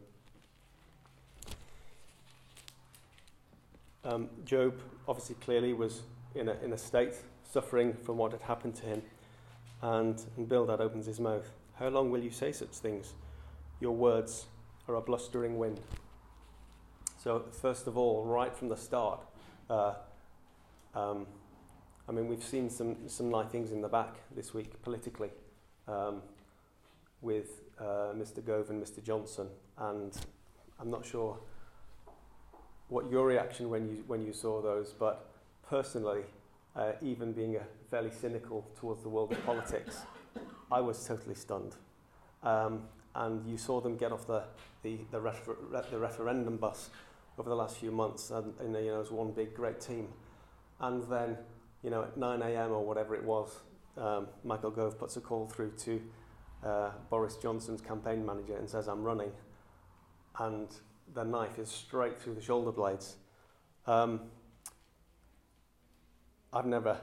Um, 4.03 4.29
Job 4.45 4.79
obviously 5.07 5.35
clearly 5.35 5.73
was 5.73 6.01
in 6.35 6.49
a, 6.49 6.53
in 6.63 6.73
a 6.73 6.77
state 6.77 7.13
suffering 7.43 7.93
from 7.93 8.17
what 8.17 8.31
had 8.31 8.41
happened 8.41 8.75
to 8.75 8.85
him. 8.85 9.01
And, 9.81 10.21
and 10.37 10.47
Bildad 10.47 10.81
opens 10.81 11.05
his 11.05 11.19
mouth. 11.19 11.49
How 11.75 11.89
long 11.89 12.11
will 12.11 12.21
you 12.21 12.31
say 12.31 12.51
such 12.51 12.69
things? 12.69 13.13
Your 13.79 13.95
words 13.95 14.45
are 14.87 14.95
a 14.95 15.01
blustering 15.01 15.57
wind. 15.57 15.79
So, 17.17 17.45
first 17.51 17.87
of 17.87 17.97
all, 17.97 18.23
right 18.25 18.55
from 18.55 18.69
the 18.69 18.77
start, 18.77 19.21
uh, 19.69 19.93
um, 20.95 21.27
I 22.09 22.11
mean, 22.11 22.27
we've 22.27 22.43
seen 22.43 22.69
some, 22.69 23.07
some 23.07 23.29
nice 23.29 23.49
things 23.49 23.71
in 23.71 23.81
the 23.81 23.87
back 23.87 24.15
this 24.35 24.53
week 24.53 24.81
politically 24.81 25.29
um, 25.87 26.21
with 27.21 27.61
uh, 27.79 28.13
Mr. 28.15 28.43
Gove 28.43 28.69
and 28.69 28.81
Mr. 28.81 29.03
Johnson, 29.03 29.47
and 29.77 30.17
I'm 30.79 30.89
not 30.89 31.05
sure 31.05 31.37
what 32.91 33.09
your 33.09 33.25
reaction 33.25 33.69
when 33.69 33.87
you 33.87 34.03
when 34.05 34.21
you 34.21 34.33
saw 34.33 34.61
those, 34.61 34.93
but 34.99 35.29
personally, 35.67 36.23
uh, 36.75 36.91
even 37.01 37.31
being 37.31 37.55
a 37.55 37.63
fairly 37.89 38.11
cynical 38.11 38.67
towards 38.77 39.01
the 39.01 39.07
world 39.09 39.31
of 39.31 39.43
politics, 39.45 40.01
I 40.69 40.81
was 40.81 41.07
totally 41.07 41.35
stunned. 41.35 41.75
Um, 42.43 42.83
and 43.15 43.45
you 43.49 43.57
saw 43.57 43.79
them 43.79 43.95
get 43.95 44.11
off 44.11 44.27
the 44.27 44.43
the 44.83 44.99
the, 45.09 45.21
refer- 45.21 45.55
re- 45.69 45.81
the 45.89 45.99
referendum 45.99 46.57
bus 46.57 46.89
over 47.39 47.49
the 47.49 47.55
last 47.55 47.77
few 47.77 47.91
months, 47.91 48.29
and, 48.29 48.53
and 48.59 48.75
you 48.75 48.91
know, 48.91 48.99
as 48.99 49.09
one 49.09 49.31
big 49.31 49.55
great 49.55 49.79
team, 49.79 50.09
and 50.81 51.03
then 51.03 51.37
you 51.83 51.89
know 51.89 52.03
at 52.03 52.17
9 52.17 52.41
a.m. 52.41 52.71
or 52.71 52.85
whatever 52.85 53.15
it 53.15 53.23
was, 53.23 53.61
um, 53.97 54.27
Michael 54.43 54.69
Gove 54.69 54.99
puts 54.99 55.15
a 55.15 55.21
call 55.21 55.47
through 55.47 55.71
to 55.85 56.01
uh, 56.65 56.89
Boris 57.09 57.37
Johnson's 57.37 57.79
campaign 57.79 58.25
manager 58.25 58.57
and 58.57 58.69
says, 58.69 58.89
"I'm 58.89 59.03
running," 59.03 59.31
and 60.39 60.67
the 61.13 61.23
knife 61.23 61.59
is 61.59 61.69
straight 61.69 62.21
through 62.21 62.35
the 62.35 62.41
shoulder 62.41 62.71
blades. 62.71 63.15
Um, 63.85 64.21
I've 66.53 66.65
never 66.65 66.97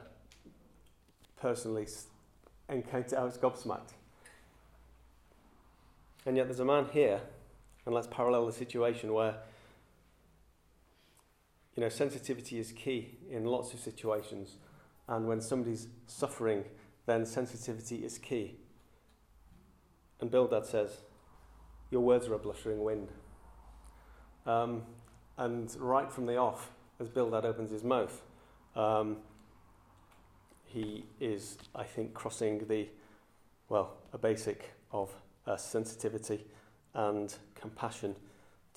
personally 1.39 1.87
encountered, 2.67 3.17
I 3.17 3.23
was 3.23 3.37
gobsmacked. 3.37 3.93
And 6.25 6.37
yet 6.37 6.47
there's 6.47 6.59
a 6.59 6.65
man 6.65 6.87
here, 6.91 7.21
and 7.85 7.95
let's 7.95 8.07
parallel 8.07 8.45
the 8.45 8.53
situation 8.53 9.13
where, 9.13 9.35
you 11.75 11.81
know, 11.81 11.89
sensitivity 11.89 12.59
is 12.59 12.71
key 12.71 13.17
in 13.31 13.45
lots 13.45 13.73
of 13.73 13.79
situations. 13.79 14.57
And 15.07 15.27
when 15.27 15.41
somebody's 15.41 15.87
suffering, 16.05 16.65
then 17.05 17.25
sensitivity 17.25 18.03
is 18.05 18.17
key. 18.17 18.57
And 20.19 20.29
Bildad 20.29 20.65
says, 20.65 20.99
Your 21.89 22.01
words 22.01 22.27
are 22.27 22.33
a 22.33 22.39
blustering 22.39 22.83
wind. 22.83 23.09
Um, 24.45 24.83
and 25.37 25.73
right 25.79 26.11
from 26.11 26.25
the 26.25 26.37
off, 26.37 26.71
as 26.99 27.07
Bildad 27.09 27.45
opens 27.45 27.71
his 27.71 27.83
mouth, 27.83 28.21
um, 28.75 29.17
he 30.65 31.05
is, 31.19 31.57
I 31.75 31.83
think, 31.83 32.13
crossing 32.13 32.67
the, 32.67 32.87
well, 33.69 33.97
a 34.13 34.17
basic 34.17 34.71
of 34.91 35.11
uh, 35.47 35.57
sensitivity 35.57 36.45
and 36.93 37.33
compassion 37.55 38.15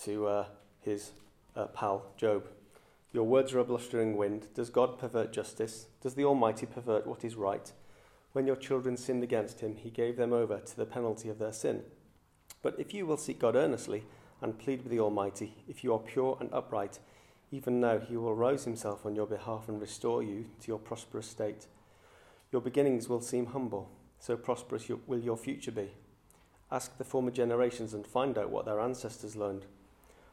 to 0.05 0.27
uh, 0.27 0.45
his 0.81 1.11
uh, 1.57 1.67
pal 1.67 2.07
Job. 2.17 2.47
Your 3.13 3.25
words 3.25 3.53
are 3.53 3.59
a 3.59 3.65
blustering 3.65 4.17
wind. 4.17 4.47
Does 4.55 4.71
God 4.71 4.99
pervert 4.99 5.33
justice? 5.33 5.87
Does 6.01 6.15
the 6.15 6.25
Almighty 6.25 6.65
pervert 6.65 7.07
what 7.07 7.25
is 7.25 7.37
right? 7.37 7.71
When 8.33 8.47
your 8.47 8.57
children 8.57 8.97
sinned 8.97 9.23
against 9.23 9.61
him, 9.61 9.77
he 9.77 9.91
gave 9.91 10.17
them 10.17 10.33
over 10.33 10.59
to 10.59 10.77
the 10.77 10.87
penalty 10.87 11.29
of 11.29 11.39
their 11.39 11.53
sin. 11.53 11.83
But 12.63 12.77
if 12.79 12.95
you 12.95 13.05
will 13.05 13.19
seek 13.19 13.39
God 13.39 13.55
earnestly, 13.55 14.05
and 14.43 14.59
plead 14.59 14.83
with 14.83 14.91
the 14.91 15.01
Almighty. 15.01 15.55
If 15.69 15.83
you 15.83 15.95
are 15.95 15.99
pure 15.99 16.37
and 16.41 16.53
upright, 16.53 16.99
even 17.53 17.81
now 17.81 17.99
he 17.99 18.17
will 18.17 18.35
rouse 18.35 18.65
himself 18.65 19.07
on 19.07 19.15
your 19.15 19.27
behalf 19.27 19.69
and 19.69 19.81
restore 19.81 20.23
you 20.23 20.47
to 20.61 20.69
your 20.69 20.79
prosperous 20.79 21.27
state. 21.27 21.67
Your 22.51 22.61
beginnings 22.61 23.09
will 23.09 23.21
seem 23.21 23.47
humble, 23.47 23.89
so 24.19 24.37
prosperous 24.37 24.91
will 25.07 25.21
your 25.21 25.37
future 25.37 25.71
be. 25.71 25.93
Ask 26.71 26.99
the 26.99 27.05
former 27.05 27.31
generations 27.31 27.95
and 27.95 28.07
find 28.07 28.37
out 28.37 28.51
what 28.51 28.65
their 28.65 28.81
ancestors 28.81 29.37
learned. 29.37 29.67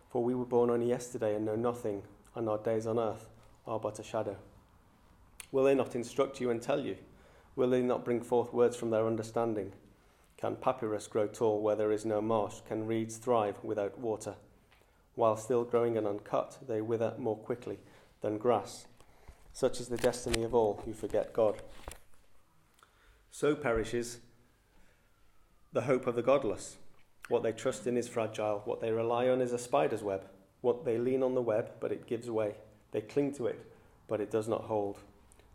For 0.09 0.23
we 0.23 0.33
were 0.33 0.45
born 0.45 0.69
only 0.69 0.87
yesterday 0.87 1.35
and 1.35 1.45
know 1.45 1.55
nothing, 1.55 2.03
and 2.35 2.49
our 2.49 2.57
days 2.57 2.87
on 2.87 2.97
earth 2.97 3.29
are 3.67 3.79
but 3.79 3.99
a 3.99 4.03
shadow. 4.03 4.37
Will 5.51 5.65
they 5.65 5.75
not 5.75 5.95
instruct 5.95 6.39
you 6.39 6.49
and 6.49 6.61
tell 6.61 6.79
you? 6.79 6.97
Will 7.55 7.69
they 7.69 7.81
not 7.81 8.05
bring 8.05 8.21
forth 8.21 8.53
words 8.53 8.75
from 8.75 8.89
their 8.89 9.05
understanding? 9.05 9.73
Can 10.39 10.55
papyrus 10.55 11.07
grow 11.07 11.27
tall 11.27 11.61
where 11.61 11.75
there 11.75 11.91
is 11.91 12.05
no 12.05 12.21
marsh? 12.21 12.61
Can 12.65 12.87
reeds 12.87 13.17
thrive 13.17 13.57
without 13.61 13.99
water? 13.99 14.35
While 15.15 15.35
still 15.35 15.65
growing 15.65 15.97
and 15.97 16.07
uncut, 16.07 16.59
they 16.65 16.79
wither 16.79 17.13
more 17.17 17.35
quickly 17.35 17.77
than 18.21 18.37
grass. 18.37 18.87
Such 19.51 19.81
is 19.81 19.89
the 19.89 19.97
destiny 19.97 20.43
of 20.43 20.55
all 20.55 20.81
who 20.85 20.93
forget 20.93 21.33
God. 21.33 21.61
So 23.31 23.53
perishes 23.53 24.19
the 25.73 25.81
hope 25.81 26.07
of 26.07 26.15
the 26.15 26.21
godless. 26.21 26.77
What 27.27 27.43
they 27.43 27.51
trust 27.51 27.85
in 27.85 27.97
is 27.97 28.07
fragile. 28.07 28.61
What 28.63 28.79
they 28.79 28.93
rely 28.93 29.27
on 29.27 29.41
is 29.41 29.51
a 29.51 29.59
spider's 29.59 30.03
web. 30.03 30.23
What 30.61 30.85
they 30.85 30.97
lean 30.97 31.21
on 31.21 31.35
the 31.35 31.41
web, 31.41 31.71
but 31.81 31.91
it 31.91 32.07
gives 32.07 32.29
way. 32.29 32.55
They 32.91 33.01
cling 33.01 33.33
to 33.33 33.47
it, 33.47 33.59
but 34.07 34.21
it 34.21 34.31
does 34.31 34.47
not 34.47 34.63
hold. 34.63 34.99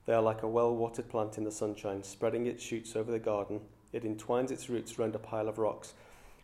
They 0.05 0.13
are 0.13 0.21
like 0.21 0.43
a 0.43 0.49
well 0.49 0.77
watered 0.77 1.09
plant 1.09 1.39
in 1.39 1.45
the 1.45 1.51
sunshine, 1.51 2.03
spreading 2.03 2.47
its 2.47 2.63
shoots 2.63 2.95
over 2.95 3.11
the 3.11 3.19
garden. 3.19 3.63
It 3.95 4.05
entwines 4.05 4.51
its 4.51 4.69
roots 4.69 4.99
round 4.99 5.15
a 5.15 5.21
pile 5.21 5.49
of 5.49 5.57
rocks 5.57 5.95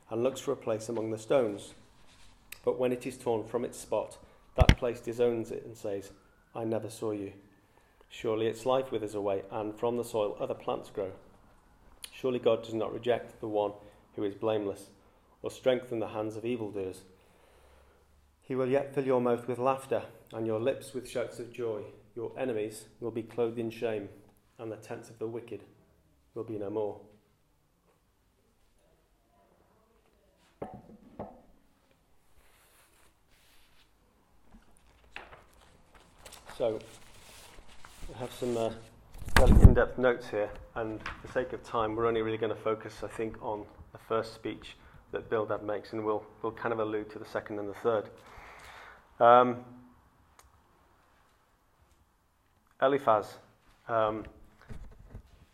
and 0.09 0.23
looks 0.23 0.40
for 0.40 0.52
a 0.52 0.57
place 0.57 0.88
among 0.88 1.11
the 1.11 1.19
stones. 1.19 1.75
But 2.64 2.78
when 2.78 2.92
it 2.92 3.07
is 3.07 3.19
torn 3.19 3.45
from 3.45 3.64
its 3.64 3.76
spot, 3.76 4.19
that 4.54 4.78
place 4.78 5.00
disowns 5.00 5.50
it 5.50 5.64
and 5.66 5.76
says, 5.76 6.12
I 6.54 6.62
never 6.62 6.88
saw 6.88 7.11
you. 7.11 7.33
Surely 8.09 8.47
its 8.47 8.66
life 8.66 8.92
withers 8.92 9.16
away, 9.16 9.42
and 9.50 9.76
from 9.76 9.97
the 9.97 10.04
soil 10.04 10.37
other 10.38 10.54
plants 10.54 10.90
grow. 10.90 11.11
Surely 12.12 12.38
God 12.38 12.62
does 12.62 12.75
not 12.75 12.95
reject 12.95 13.40
the 13.40 13.49
one 13.49 13.73
who 14.14 14.23
is 14.23 14.35
blameless, 14.35 14.87
or 15.42 15.50
strengthen 15.50 15.99
the 15.99 16.09
hands 16.09 16.37
of 16.37 16.45
evildoers. 16.45 17.02
He 18.42 18.54
will 18.54 18.69
yet 18.69 18.95
fill 18.95 19.07
your 19.07 19.21
mouth 19.21 19.49
with 19.49 19.59
laughter, 19.59 20.02
and 20.33 20.47
your 20.47 20.61
lips 20.61 20.92
with 20.92 21.09
shouts 21.09 21.40
of 21.40 21.52
joy. 21.52 21.83
Your 22.14 22.33
enemies 22.38 22.85
will 23.00 23.11
be 23.11 23.23
clothed 23.25 23.59
in 23.59 23.71
shame, 23.71 24.09
and 24.59 24.71
the 24.71 24.76
tents 24.76 25.11
of 25.11 25.19
the 25.19 25.26
wicked 25.26 25.62
will 26.35 26.45
be 26.45 26.59
no 26.59 26.71
more. 26.71 27.00
So, 36.61 36.79
I 38.14 38.19
have 38.19 38.31
some 38.35 38.55
uh, 38.55 38.71
fairly 39.35 39.62
in 39.62 39.73
depth 39.73 39.97
notes 39.97 40.29
here, 40.29 40.50
and 40.75 41.02
for 41.02 41.26
the 41.26 41.33
sake 41.33 41.55
of 41.55 41.64
time, 41.64 41.97
we're 41.97 42.05
only 42.05 42.21
really 42.21 42.37
going 42.37 42.55
to 42.55 42.61
focus, 42.61 42.97
I 43.02 43.07
think, 43.07 43.43
on 43.43 43.64
the 43.93 43.99
first 43.99 44.35
speech 44.35 44.76
that 45.12 45.31
Bildad 45.31 45.62
makes, 45.62 45.95
and 45.95 46.05
we'll, 46.05 46.23
we'll 46.43 46.52
kind 46.52 46.75
of 46.75 46.79
allude 46.79 47.09
to 47.12 47.19
the 47.19 47.25
second 47.25 47.61
and 47.61 47.67
the 47.67 47.75
third. 47.76 48.11
Um, 49.21 49.64
Eliphaz 52.83 53.37
um, 53.88 54.26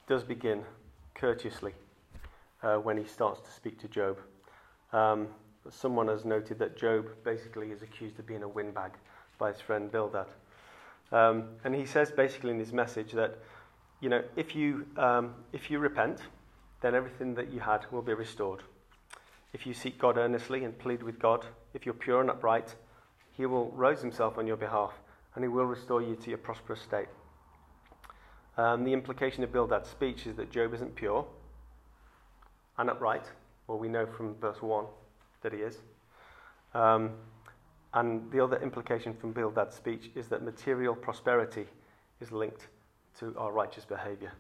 does 0.09 0.25
begin 0.25 0.65
courteously 1.15 1.75
uh, 2.65 2.79
when 2.79 2.97
he 2.97 3.05
starts 3.05 3.43
to 3.43 3.53
speak 3.53 3.79
to 3.79 3.87
Job. 3.87 4.19
Um, 4.93 5.29
someone 5.71 6.09
has 6.09 6.25
noted 6.25 6.59
that 6.59 6.77
Job 6.77 7.07
basically 7.23 7.71
is 7.71 7.83
accused 7.83 8.19
of 8.19 8.27
being 8.27 8.43
a 8.43 8.49
windbag 8.49 8.91
by 9.39 9.53
his 9.53 9.61
friend 9.61 9.89
Bildad. 9.93 10.27
Um, 11.13 11.45
and 11.65 11.75
he 11.75 11.87
says 11.87 12.11
basically 12.11 12.51
in 12.51 12.59
his 12.59 12.73
message 12.73 13.13
that, 13.13 13.39
you 14.01 14.09
know, 14.09 14.23
if 14.37 14.55
you, 14.55 14.87
um, 14.97 15.35
if 15.53 15.71
you 15.71 15.79
repent, 15.79 16.21
then 16.81 16.95
everything 16.95 17.35
that 17.35 17.53
you 17.53 17.61
had 17.61 17.87
will 17.91 18.03
be 18.03 18.15
restored. 18.15 18.63
If 19.53 19.67
you 19.67 19.73
seek 19.73 19.99
God 19.99 20.19
earnestly 20.19 20.65
and 20.65 20.77
plead 20.79 21.03
with 21.03 21.19
God, 21.19 21.47
if 21.73 21.87
you're 21.87 21.95
pure 21.95 22.21
and 22.21 22.31
upright, 22.31 22.75
he 23.33 23.47
will 23.47 23.71
raise 23.71 24.01
himself 24.01 24.39
on 24.39 24.47
your 24.47 24.57
behalf 24.57 24.93
and 25.35 25.45
he 25.45 25.49
will 25.49 25.65
restore 25.65 26.03
you 26.03 26.17
to 26.17 26.29
your 26.29 26.39
prosperous 26.39 26.81
state. 26.81 27.09
Um, 28.57 28.85
the 28.85 28.93
implication 28.93 29.45
of 29.45 29.53
Bildad's 29.53 29.89
speech 29.89 30.27
is 30.27 30.37
that 30.37 30.51
Job 30.51 30.75
isn't 30.75 30.95
pure 30.95 31.27
and 32.79 32.91
upright. 32.91 33.25
Well, 33.67 33.79
we 33.79 33.89
know 33.89 34.07
from 34.07 34.35
verse 34.37 34.63
1 34.63 34.85
that 35.43 35.53
he 35.53 35.59
is. 35.59 35.79
Um, 36.75 37.11
and 37.97 38.31
the 38.31 38.39
other 38.39 38.59
implication 38.63 39.15
from 39.15 39.33
Bildad's 39.33 39.75
speech 39.75 40.11
is 40.15 40.29
that 40.29 40.43
material 40.43 40.95
prosperity 40.95 41.67
is 42.21 42.31
linked 42.31 42.69
to 43.19 43.35
our 43.39 43.51
righteous 43.51 43.87
behavior. 43.87 44.33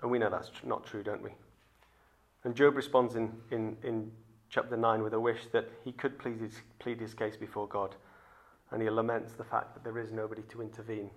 And 0.00 0.10
we 0.10 0.20
know 0.20 0.30
that's 0.30 0.48
tr- 0.48 0.66
not 0.66 0.86
true, 0.86 1.02
don't 1.02 1.20
we? 1.20 1.30
And 2.44 2.54
Job 2.54 2.76
responds 2.76 3.16
in, 3.16 3.32
in, 3.50 3.76
in 3.82 4.12
chapter 4.48 4.76
9 4.76 5.02
with 5.02 5.12
a 5.12 5.18
wish 5.20 5.40
that 5.52 5.68
he 5.84 5.90
could 5.90 6.20
plead 6.20 6.40
his, 6.40 6.62
plead 6.78 7.00
his 7.00 7.12
case 7.12 7.36
before 7.36 7.66
God 7.66 7.96
and 8.70 8.80
he 8.80 8.88
laments 8.88 9.32
the 9.32 9.44
fact 9.44 9.74
that 9.74 9.82
there 9.82 9.98
is 9.98 10.12
nobody 10.12 10.42
to 10.42 10.62
intervene 10.62 11.10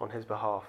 on 0.00 0.08
his 0.08 0.24
behalf. 0.24 0.64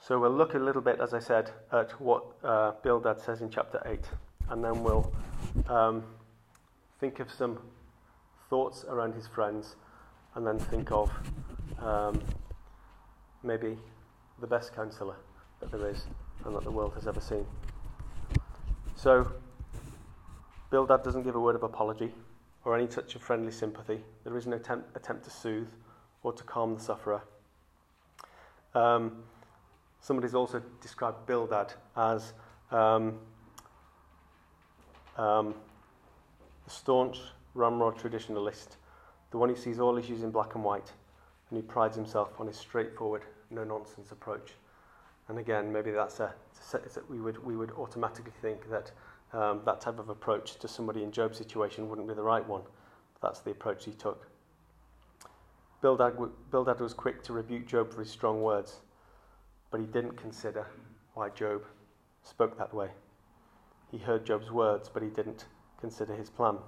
So 0.00 0.18
we'll 0.18 0.32
look 0.32 0.54
a 0.54 0.58
little 0.58 0.82
bit, 0.82 0.98
as 1.00 1.14
I 1.14 1.20
said, 1.20 1.52
at 1.70 1.92
what 2.00 2.24
uh, 2.42 2.72
Bildad 2.82 3.20
says 3.20 3.42
in 3.42 3.48
chapter 3.48 3.80
8, 3.86 4.00
and 4.50 4.64
then 4.64 4.82
we'll 4.82 5.12
um, 5.68 6.02
think 6.98 7.20
of 7.20 7.30
some 7.30 7.60
thoughts 8.52 8.84
around 8.84 9.14
his 9.14 9.26
friends, 9.26 9.76
and 10.34 10.46
then 10.46 10.58
think 10.58 10.92
of 10.92 11.10
um, 11.78 12.20
maybe 13.42 13.78
the 14.42 14.46
best 14.46 14.74
counsellor 14.76 15.16
that 15.58 15.72
there 15.72 15.88
is 15.88 16.04
and 16.44 16.54
that 16.54 16.62
the 16.62 16.70
world 16.70 16.92
has 16.92 17.06
ever 17.06 17.18
seen. 17.18 17.46
So, 18.94 19.32
Bildad 20.70 21.02
doesn't 21.02 21.22
give 21.22 21.34
a 21.34 21.40
word 21.40 21.56
of 21.56 21.62
apology 21.62 22.12
or 22.66 22.76
any 22.76 22.86
touch 22.86 23.14
of 23.14 23.22
friendly 23.22 23.52
sympathy. 23.52 24.04
There 24.22 24.36
is 24.36 24.46
no 24.46 24.56
attempt, 24.56 24.94
attempt 24.94 25.24
to 25.24 25.30
soothe 25.30 25.72
or 26.22 26.34
to 26.34 26.44
calm 26.44 26.74
the 26.74 26.80
sufferer. 26.82 27.22
Um, 28.74 29.22
somebody's 30.02 30.34
also 30.34 30.60
described 30.82 31.24
Bildad 31.24 31.72
as 31.96 32.34
um, 32.70 33.18
um, 35.16 35.54
a 36.66 36.70
staunch 36.70 37.18
ramrod 37.54 37.96
traditionalist, 37.96 38.76
the 39.30 39.38
one 39.38 39.48
who 39.48 39.56
sees 39.56 39.78
all 39.78 39.96
issues 39.98 40.22
in 40.22 40.30
black 40.30 40.54
and 40.54 40.64
white, 40.64 40.92
and 41.50 41.60
who 41.60 41.62
prides 41.62 41.96
himself 41.96 42.40
on 42.40 42.46
his 42.46 42.56
straightforward, 42.56 43.22
no 43.50 43.64
nonsense 43.64 44.12
approach. 44.12 44.52
And 45.28 45.38
again, 45.38 45.72
maybe 45.72 45.90
that's 45.90 46.20
a, 46.20 46.34
a 46.74 46.78
we 47.08 47.20
would 47.20 47.42
we 47.44 47.56
would 47.56 47.70
automatically 47.72 48.32
think 48.42 48.68
that 48.70 48.90
um, 49.32 49.62
that 49.64 49.80
type 49.80 49.98
of 49.98 50.08
approach 50.08 50.56
to 50.56 50.68
somebody 50.68 51.02
in 51.02 51.10
Job's 51.10 51.38
situation 51.38 51.88
wouldn't 51.88 52.08
be 52.08 52.14
the 52.14 52.22
right 52.22 52.46
one. 52.46 52.62
But 53.14 53.28
that's 53.28 53.40
the 53.40 53.50
approach 53.50 53.84
he 53.84 53.92
took. 53.92 54.26
Bildad, 55.80 56.16
Bildad 56.50 56.80
was 56.80 56.94
quick 56.94 57.22
to 57.24 57.32
rebuke 57.32 57.66
Job 57.66 57.92
for 57.92 58.00
his 58.00 58.10
strong 58.10 58.42
words, 58.42 58.80
but 59.70 59.80
he 59.80 59.86
didn't 59.86 60.16
consider 60.16 60.66
why 61.14 61.28
Job 61.30 61.62
spoke 62.22 62.56
that 62.58 62.72
way. 62.72 62.88
He 63.90 63.98
heard 63.98 64.24
Job's 64.24 64.50
words, 64.50 64.88
but 64.88 65.02
he 65.02 65.08
didn't 65.08 65.46
consider 65.80 66.14
his 66.14 66.30
plan. 66.30 66.58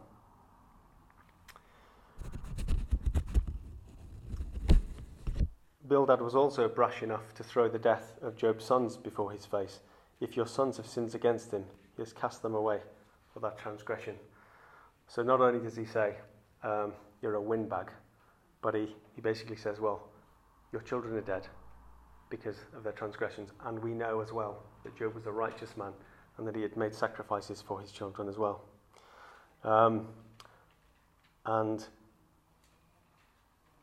Bildad 5.94 6.20
was 6.20 6.34
also 6.34 6.66
brash 6.66 7.04
enough 7.04 7.32
to 7.34 7.44
throw 7.44 7.68
the 7.68 7.78
death 7.78 8.18
of 8.20 8.36
Job's 8.36 8.64
sons 8.64 8.96
before 8.96 9.30
his 9.30 9.46
face. 9.46 9.78
If 10.20 10.36
your 10.36 10.44
sons 10.44 10.76
have 10.76 10.88
sinned 10.88 11.14
against 11.14 11.52
him, 11.52 11.66
he 11.94 12.02
has 12.02 12.12
cast 12.12 12.42
them 12.42 12.56
away 12.56 12.80
for 13.32 13.38
that 13.38 13.58
transgression. 13.58 14.16
So 15.06 15.22
not 15.22 15.40
only 15.40 15.60
does 15.60 15.76
he 15.76 15.84
say, 15.84 16.16
um, 16.64 16.94
You're 17.22 17.36
a 17.36 17.40
windbag, 17.40 17.92
but 18.60 18.74
he, 18.74 18.96
he 19.14 19.20
basically 19.20 19.54
says, 19.54 19.78
Well, 19.78 20.02
your 20.72 20.82
children 20.82 21.14
are 21.14 21.20
dead 21.20 21.46
because 22.28 22.56
of 22.76 22.82
their 22.82 22.92
transgressions. 22.92 23.50
And 23.64 23.78
we 23.78 23.94
know 23.94 24.18
as 24.18 24.32
well 24.32 24.64
that 24.82 24.98
Job 24.98 25.14
was 25.14 25.26
a 25.26 25.30
righteous 25.32 25.76
man 25.76 25.92
and 26.38 26.46
that 26.48 26.56
he 26.56 26.62
had 26.62 26.76
made 26.76 26.92
sacrifices 26.92 27.62
for 27.62 27.80
his 27.80 27.92
children 27.92 28.28
as 28.28 28.36
well. 28.36 28.62
Um, 29.62 30.08
and 31.46 31.86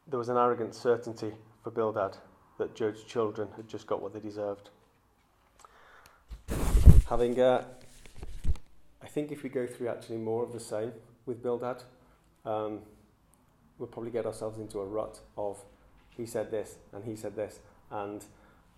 there 0.10 0.19
was 0.19 0.28
an 0.28 0.36
arrogant 0.36 0.76
certainty 0.76 1.36
for 1.63 1.71
Bildad 1.71 2.17
that 2.58 2.76
Job's 2.76 3.04
children 3.04 3.50
had 3.56 3.67
just 3.67 3.88
got 3.88 4.02
what 4.02 4.13
they 4.13 4.19
deserved. 4.19 4.69
Having 7.08 7.39
uh, 7.39 7.63
think 9.12 9.32
if 9.32 9.43
we 9.43 9.50
go 9.50 9.67
through 9.67 9.89
actually 9.89 10.17
more 10.17 10.43
of 10.43 10.54
the 10.54 10.60
same 10.60 10.93
with 11.26 11.43
Bildad, 11.43 11.84
um, 12.45 12.80
we'll 13.78 13.88
probably 13.88 14.12
get 14.12 14.26
ourselves 14.26 14.58
into 14.58 14.80
a 14.80 14.86
rut 14.86 15.19
of 15.38 15.63
he 16.17 16.26
said 16.26 16.50
this 16.50 16.76
and 16.93 17.04
he 17.04 17.15
said 17.15 17.36
this, 17.36 17.60
and 17.89 18.24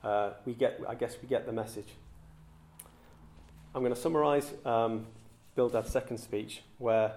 uh, 0.03 0.31
we 0.45 0.53
get, 0.53 0.79
I 0.87 0.95
guess, 0.95 1.17
we 1.21 1.27
get 1.27 1.45
the 1.45 1.51
message. 1.51 1.89
I'm 3.75 3.81
going 3.81 3.93
to 3.93 3.99
summarise 3.99 4.51
um, 4.65 5.07
Bildad's 5.55 5.91
second 5.91 6.17
speech, 6.17 6.61
where 6.77 7.13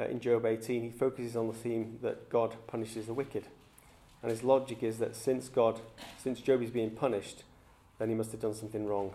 uh, 0.00 0.04
in 0.04 0.20
Job 0.20 0.46
18 0.46 0.82
he 0.82 0.90
focuses 0.90 1.36
on 1.36 1.48
the 1.48 1.54
theme 1.54 1.98
that 2.02 2.30
God 2.30 2.56
punishes 2.66 3.06
the 3.06 3.14
wicked, 3.14 3.44
and 4.22 4.30
his 4.30 4.42
logic 4.42 4.82
is 4.82 4.98
that 4.98 5.14
since 5.14 5.48
God, 5.48 5.80
since 6.22 6.40
Job 6.40 6.62
is 6.62 6.70
being 6.70 6.90
punished, 6.90 7.44
then 7.98 8.08
he 8.08 8.14
must 8.14 8.32
have 8.32 8.40
done 8.40 8.54
something 8.54 8.86
wrong. 8.86 9.12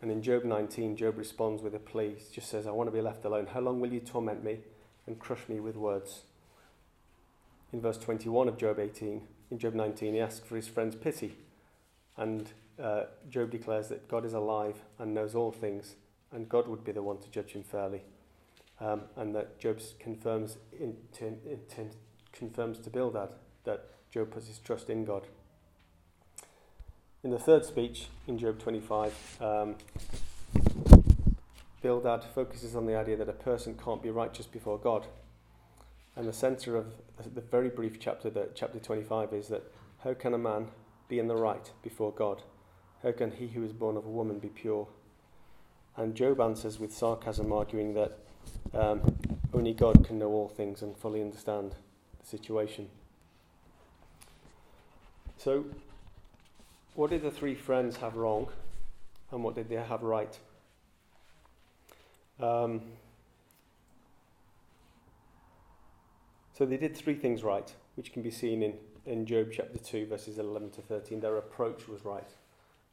And 0.00 0.10
in 0.10 0.22
Job 0.22 0.44
19, 0.44 0.96
Job 0.96 1.18
responds 1.18 1.62
with 1.62 1.74
a 1.74 1.78
plea. 1.78 2.14
He 2.16 2.34
just 2.34 2.48
says, 2.48 2.66
I 2.66 2.70
want 2.70 2.88
to 2.88 2.92
be 2.92 3.02
left 3.02 3.24
alone. 3.24 3.48
How 3.52 3.60
long 3.60 3.80
will 3.80 3.92
you 3.92 4.00
torment 4.00 4.44
me 4.44 4.58
and 5.06 5.18
crush 5.18 5.48
me 5.48 5.58
with 5.60 5.76
words? 5.76 6.22
In 7.72 7.80
verse 7.80 7.98
21 7.98 8.48
of 8.48 8.56
Job 8.56 8.78
18, 8.78 9.22
in 9.50 9.58
Job 9.58 9.74
19, 9.74 10.14
he 10.14 10.20
asks 10.20 10.46
for 10.46 10.56
his 10.56 10.68
friend's 10.68 10.94
pity. 10.94 11.36
And 12.16 12.50
uh, 12.82 13.04
Job 13.28 13.50
declares 13.50 13.88
that 13.88 14.08
God 14.08 14.24
is 14.24 14.32
alive 14.32 14.76
and 14.98 15.14
knows 15.14 15.34
all 15.34 15.50
things, 15.50 15.96
and 16.32 16.48
God 16.48 16.68
would 16.68 16.84
be 16.84 16.92
the 16.92 17.02
one 17.02 17.18
to 17.18 17.30
judge 17.30 17.52
him 17.52 17.64
fairly. 17.64 18.02
Um, 18.80 19.02
and 19.16 19.34
that 19.34 19.58
Job 19.58 19.80
confirms, 19.98 20.58
in, 20.78 20.96
in, 21.20 21.38
in, 21.76 21.90
confirms 22.32 22.78
to 22.80 22.90
Bildad 22.90 23.30
that 23.64 23.86
Job 24.10 24.30
puts 24.30 24.46
his 24.46 24.58
trust 24.58 24.88
in 24.88 25.04
God. 25.04 25.26
In 27.22 27.30
the 27.30 27.38
third 27.38 27.64
speech, 27.64 28.08
in 28.26 28.38
Job 28.38 28.58
25, 28.58 29.38
um, 29.40 29.74
Bildad 31.82 32.24
focuses 32.34 32.74
on 32.74 32.86
the 32.86 32.96
idea 32.96 33.16
that 33.16 33.28
a 33.28 33.32
person 33.32 33.78
can't 33.82 34.02
be 34.02 34.10
righteous 34.10 34.46
before 34.46 34.78
God. 34.78 35.06
And 36.16 36.26
the 36.26 36.32
centre 36.32 36.76
of 36.76 36.86
the 37.34 37.40
very 37.40 37.68
brief 37.68 38.00
chapter, 38.00 38.30
that 38.30 38.56
chapter 38.56 38.78
25, 38.78 39.32
is 39.32 39.48
that 39.48 39.62
how 40.04 40.14
can 40.14 40.34
a 40.34 40.38
man 40.38 40.68
be 41.08 41.18
in 41.18 41.28
the 41.28 41.36
right 41.36 41.70
before 41.82 42.12
God? 42.12 42.42
How 43.02 43.12
can 43.12 43.30
he 43.30 43.48
who 43.48 43.62
is 43.62 43.72
born 43.72 43.96
of 43.96 44.04
a 44.04 44.10
woman 44.10 44.38
be 44.38 44.48
pure? 44.48 44.88
And 45.96 46.14
Job 46.14 46.40
answers 46.40 46.78
with 46.78 46.92
sarcasm, 46.92 47.52
arguing 47.52 47.94
that 47.94 48.18
um, 48.74 49.00
only 49.52 49.72
God 49.72 50.04
can 50.04 50.18
know 50.18 50.30
all 50.30 50.48
things 50.48 50.82
and 50.82 50.96
fully 50.96 51.20
understand 51.20 51.74
the 52.20 52.26
situation. 52.26 52.88
So, 55.38 55.64
what 56.94 57.10
did 57.10 57.22
the 57.22 57.30
three 57.30 57.54
friends 57.54 57.96
have 57.98 58.16
wrong, 58.16 58.48
and 59.30 59.44
what 59.44 59.54
did 59.54 59.68
they 59.68 59.76
have 59.76 60.02
right? 60.02 60.36
Um, 62.40 62.82
so 66.56 66.66
they 66.66 66.76
did 66.76 66.96
three 66.96 67.14
things 67.14 67.44
right, 67.44 67.72
which 67.94 68.12
can 68.12 68.22
be 68.22 68.32
seen 68.32 68.64
in, 68.64 68.74
in 69.06 69.26
Job 69.26 69.50
chapter 69.52 69.78
2, 69.78 70.06
verses 70.06 70.38
11 70.38 70.70
to 70.70 70.82
13. 70.82 71.20
Their 71.20 71.36
approach 71.36 71.86
was 71.86 72.04
right. 72.04 72.30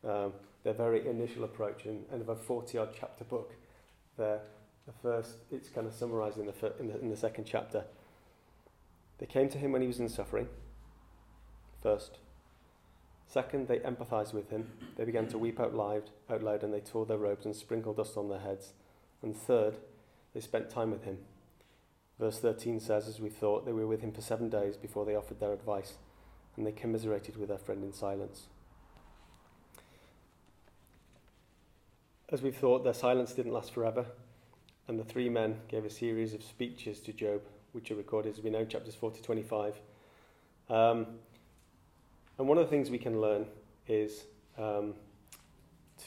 Um, 0.07 0.33
their 0.63 0.73
very 0.73 1.07
initial 1.07 1.45
approach, 1.45 1.85
and, 1.85 2.05
and 2.11 2.21
of 2.21 2.29
a 2.29 2.35
40 2.35 2.77
odd 2.77 2.89
chapter 2.99 3.23
book, 3.23 3.53
the, 4.17 4.39
the 4.85 4.93
first, 5.01 5.37
it's 5.51 5.69
kind 5.69 5.87
of 5.87 5.93
summarized 5.93 6.37
in 6.37 6.45
the, 6.45 6.73
in, 6.79 6.89
the, 6.89 6.99
in 6.99 7.09
the 7.09 7.17
second 7.17 7.45
chapter. 7.45 7.83
They 9.17 9.25
came 9.25 9.49
to 9.49 9.57
him 9.57 9.71
when 9.71 9.81
he 9.81 9.87
was 9.87 9.99
in 9.99 10.09
suffering, 10.09 10.47
first. 11.81 12.19
Second, 13.27 13.67
they 13.67 13.79
empathized 13.79 14.33
with 14.33 14.49
him. 14.49 14.71
They 14.95 15.05
began 15.05 15.27
to 15.29 15.37
weep 15.37 15.59
out 15.59 15.73
loud, 15.73 16.09
out 16.29 16.43
loud 16.43 16.63
and 16.63 16.73
they 16.73 16.79
tore 16.79 17.05
their 17.05 17.17
robes 17.17 17.45
and 17.45 17.55
sprinkled 17.55 17.97
dust 17.97 18.17
on 18.17 18.29
their 18.29 18.39
heads. 18.39 18.73
And 19.21 19.35
third, 19.35 19.77
they 20.33 20.39
spent 20.39 20.69
time 20.69 20.91
with 20.91 21.03
him. 21.03 21.17
Verse 22.19 22.39
13 22.39 22.79
says, 22.79 23.07
As 23.07 23.19
we 23.19 23.29
thought, 23.29 23.65
they 23.65 23.73
were 23.73 23.87
with 23.87 24.01
him 24.01 24.11
for 24.11 24.21
seven 24.21 24.49
days 24.49 24.77
before 24.77 25.05
they 25.05 25.15
offered 25.15 25.39
their 25.39 25.53
advice, 25.53 25.95
and 26.55 26.65
they 26.65 26.71
commiserated 26.71 27.35
with 27.37 27.49
their 27.49 27.57
friend 27.57 27.83
in 27.83 27.93
silence. 27.93 28.43
As 32.29 32.41
we've 32.41 32.55
thought, 32.55 32.83
their 32.83 32.93
silence 32.93 33.33
didn't 33.33 33.53
last 33.53 33.73
forever, 33.73 34.05
and 34.87 34.97
the 34.97 35.03
three 35.03 35.29
men 35.29 35.57
gave 35.67 35.85
a 35.85 35.89
series 35.89 36.33
of 36.33 36.43
speeches 36.43 36.99
to 37.01 37.13
Job, 37.13 37.41
which 37.73 37.91
are 37.91 37.95
recorded, 37.95 38.37
as 38.37 38.43
we 38.43 38.49
know, 38.49 38.65
chapters 38.65 38.95
4 38.95 39.11
to 39.11 39.21
25. 39.21 39.75
Um, 40.69 41.07
and 42.37 42.47
one 42.47 42.57
of 42.57 42.65
the 42.65 42.69
things 42.69 42.89
we 42.89 42.97
can 42.97 43.21
learn 43.21 43.45
is 43.87 44.25
um, 44.57 44.93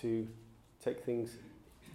to 0.00 0.26
take 0.82 1.04
things 1.04 1.36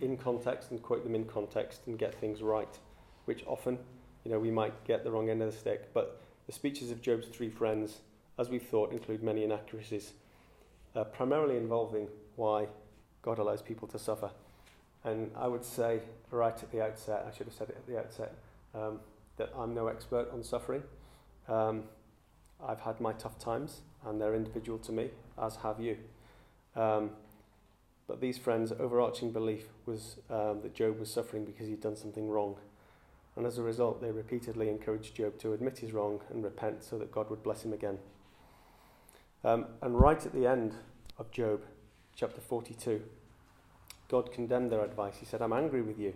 in 0.01 0.17
context 0.17 0.71
and 0.71 0.81
quote 0.81 1.03
them 1.03 1.15
in 1.15 1.25
context 1.25 1.81
and 1.87 1.97
get 1.97 2.13
things 2.15 2.41
right, 2.41 2.79
which 3.25 3.43
often, 3.45 3.77
you 4.23 4.31
know, 4.31 4.39
we 4.39 4.51
might 4.51 4.83
get 4.85 5.03
the 5.03 5.11
wrong 5.11 5.29
end 5.29 5.41
of 5.41 5.51
the 5.51 5.57
stick. 5.57 5.93
But 5.93 6.21
the 6.47 6.51
speeches 6.51 6.91
of 6.91 7.01
Job's 7.01 7.27
three 7.27 7.49
friends, 7.49 7.99
as 8.37 8.49
we've 8.49 8.63
thought, 8.63 8.91
include 8.91 9.23
many 9.23 9.43
inaccuracies, 9.43 10.13
uh, 10.95 11.03
primarily 11.05 11.57
involving 11.57 12.07
why 12.35 12.67
God 13.21 13.39
allows 13.39 13.61
people 13.61 13.87
to 13.89 13.99
suffer. 13.99 14.31
And 15.03 15.31
I 15.35 15.47
would 15.47 15.63
say 15.63 15.99
right 16.31 16.55
at 16.61 16.71
the 16.71 16.83
outset, 16.83 17.25
I 17.27 17.35
should 17.35 17.47
have 17.47 17.55
said 17.55 17.69
it 17.69 17.77
at 17.77 17.87
the 17.87 17.99
outset, 17.99 18.33
um, 18.73 18.99
that 19.37 19.51
I'm 19.57 19.73
no 19.73 19.87
expert 19.87 20.29
on 20.31 20.43
suffering. 20.43 20.83
Um, 21.47 21.83
I've 22.65 22.79
had 22.79 23.01
my 23.01 23.13
tough 23.13 23.37
times, 23.37 23.81
and 24.05 24.19
they're 24.19 24.35
individual 24.35 24.77
to 24.79 24.91
me, 24.91 25.09
as 25.41 25.57
have 25.57 25.79
you. 25.79 25.97
Um, 26.75 27.11
but 28.07 28.19
these 28.19 28.37
friends' 28.37 28.71
overarching 28.71 29.31
belief 29.31 29.65
was 29.85 30.17
um, 30.29 30.61
that 30.61 30.73
Job 30.73 30.99
was 30.99 31.11
suffering 31.11 31.45
because 31.45 31.67
he'd 31.67 31.81
done 31.81 31.95
something 31.95 32.29
wrong. 32.29 32.57
And 33.35 33.45
as 33.45 33.57
a 33.57 33.63
result, 33.63 34.01
they 34.01 34.11
repeatedly 34.11 34.69
encouraged 34.69 35.15
Job 35.15 35.39
to 35.39 35.53
admit 35.53 35.79
his 35.79 35.93
wrong 35.93 36.21
and 36.29 36.43
repent 36.43 36.83
so 36.83 36.97
that 36.99 37.11
God 37.11 37.29
would 37.29 37.41
bless 37.41 37.63
him 37.63 37.73
again. 37.73 37.97
Um, 39.43 39.65
and 39.81 39.99
right 39.99 40.23
at 40.23 40.33
the 40.33 40.45
end 40.45 40.73
of 41.17 41.31
Job, 41.31 41.61
chapter 42.15 42.41
42, 42.41 43.01
God 44.09 44.31
condemned 44.31 44.71
their 44.71 44.83
advice. 44.83 45.17
He 45.17 45.25
said, 45.25 45.41
I'm 45.41 45.53
angry 45.53 45.81
with 45.81 45.97
you, 45.97 46.13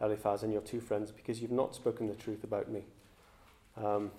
Eliphaz, 0.00 0.42
and 0.42 0.52
your 0.52 0.62
two 0.62 0.80
friends, 0.80 1.10
because 1.10 1.42
you've 1.42 1.50
not 1.50 1.74
spoken 1.74 2.08
the 2.08 2.14
truth 2.14 2.44
about 2.44 2.70
me. 2.70 2.84
Um, 3.76 4.10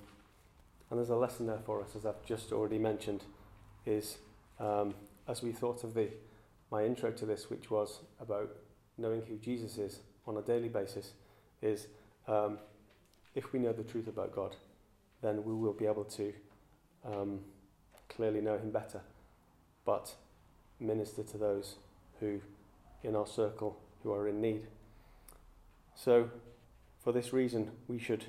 and 0.91 0.99
there's 0.99 1.09
a 1.09 1.15
lesson 1.15 1.47
there 1.47 1.61
for 1.65 1.81
us, 1.81 1.95
as 1.95 2.05
I've 2.05 2.23
just 2.25 2.51
already 2.51 2.77
mentioned, 2.77 3.23
is 3.85 4.17
um, 4.59 4.93
as 5.25 5.41
we 5.41 5.53
thought 5.53 5.85
of 5.85 5.93
the 5.93 6.09
my 6.69 6.85
intro 6.85 7.11
to 7.11 7.25
this, 7.25 7.49
which 7.49 7.71
was 7.71 8.01
about 8.19 8.49
knowing 8.97 9.21
who 9.21 9.37
Jesus 9.37 9.77
is 9.77 9.99
on 10.27 10.37
a 10.37 10.41
daily 10.41 10.67
basis, 10.67 11.13
is 11.61 11.87
um, 12.27 12.59
if 13.35 13.53
we 13.53 13.59
know 13.59 13.73
the 13.73 13.83
truth 13.83 14.07
about 14.07 14.35
God, 14.35 14.55
then 15.21 15.43
we 15.43 15.53
will 15.53 15.73
be 15.73 15.85
able 15.85 16.03
to 16.05 16.33
um, 17.05 17.39
clearly 18.09 18.41
know 18.41 18.57
Him 18.57 18.71
better, 18.71 19.01
but 19.85 20.13
minister 20.79 21.23
to 21.23 21.37
those 21.37 21.75
who 22.19 22.41
in 23.03 23.15
our 23.15 23.27
circle 23.27 23.79
who 24.03 24.11
are 24.11 24.27
in 24.27 24.41
need. 24.41 24.67
So, 25.95 26.29
for 26.99 27.13
this 27.13 27.31
reason, 27.31 27.71
we 27.87 27.97
should 27.97 28.25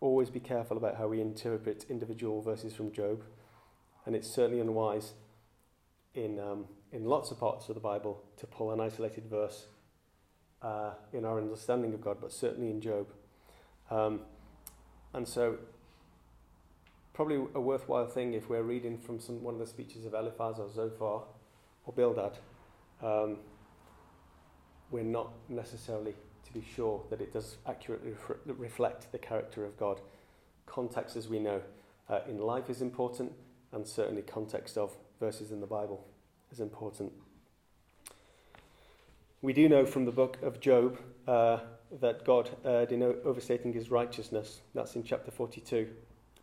always 0.00 0.30
be 0.30 0.40
careful 0.40 0.76
about 0.76 0.96
how 0.96 1.08
we 1.08 1.20
interpret 1.20 1.86
individual 1.88 2.42
verses 2.42 2.74
from 2.74 2.92
Job, 2.92 3.22
and 4.04 4.14
it's 4.14 4.28
certainly 4.28 4.60
unwise 4.60 5.12
in 6.14 6.38
um, 6.38 6.66
in 6.92 7.04
lots 7.04 7.30
of 7.30 7.38
parts 7.38 7.68
of 7.68 7.74
the 7.74 7.80
Bible 7.80 8.22
to 8.38 8.46
pull 8.46 8.72
an 8.72 8.80
isolated 8.80 9.24
verse 9.28 9.66
uh, 10.62 10.92
in 11.12 11.24
our 11.24 11.38
understanding 11.38 11.92
of 11.94 12.00
God, 12.00 12.18
but 12.20 12.32
certainly 12.32 12.70
in 12.70 12.80
Job. 12.80 13.08
Um, 13.90 14.20
and 15.12 15.26
so, 15.26 15.58
probably 17.12 17.36
a 17.54 17.60
worthwhile 17.60 18.06
thing 18.06 18.34
if 18.34 18.48
we're 18.48 18.62
reading 18.62 18.98
from 18.98 19.20
some, 19.20 19.42
one 19.42 19.54
of 19.54 19.60
the 19.60 19.66
speeches 19.66 20.04
of 20.04 20.14
Eliphaz 20.14 20.58
or 20.58 20.70
Zophar 20.70 21.22
or 21.84 21.92
Bildad, 21.94 22.38
um, 23.02 23.38
we're 24.90 25.02
not 25.02 25.32
necessarily 25.48 26.14
be 26.56 26.66
sure 26.74 27.02
that 27.10 27.20
it 27.20 27.32
does 27.32 27.56
accurately 27.66 28.14
reflect 28.46 29.12
the 29.12 29.18
character 29.18 29.64
of 29.64 29.76
God. 29.78 30.00
Context, 30.64 31.14
as 31.16 31.28
we 31.28 31.38
know, 31.38 31.60
uh, 32.08 32.20
in 32.28 32.38
life 32.38 32.70
is 32.70 32.80
important, 32.80 33.32
and 33.72 33.86
certainly 33.86 34.22
context 34.22 34.78
of 34.78 34.96
verses 35.20 35.52
in 35.52 35.60
the 35.60 35.66
Bible 35.66 36.06
is 36.50 36.60
important. 36.60 37.12
We 39.42 39.52
do 39.52 39.68
know 39.68 39.84
from 39.84 40.06
the 40.06 40.12
book 40.12 40.38
of 40.42 40.60
Job 40.60 40.98
uh, 41.28 41.58
that 42.00 42.24
God 42.24 42.50
erred 42.64 42.90
in 42.90 43.02
overstating 43.02 43.72
his 43.72 43.90
righteousness. 43.90 44.62
That's 44.74 44.96
in 44.96 45.04
chapter 45.04 45.30
42, 45.30 45.88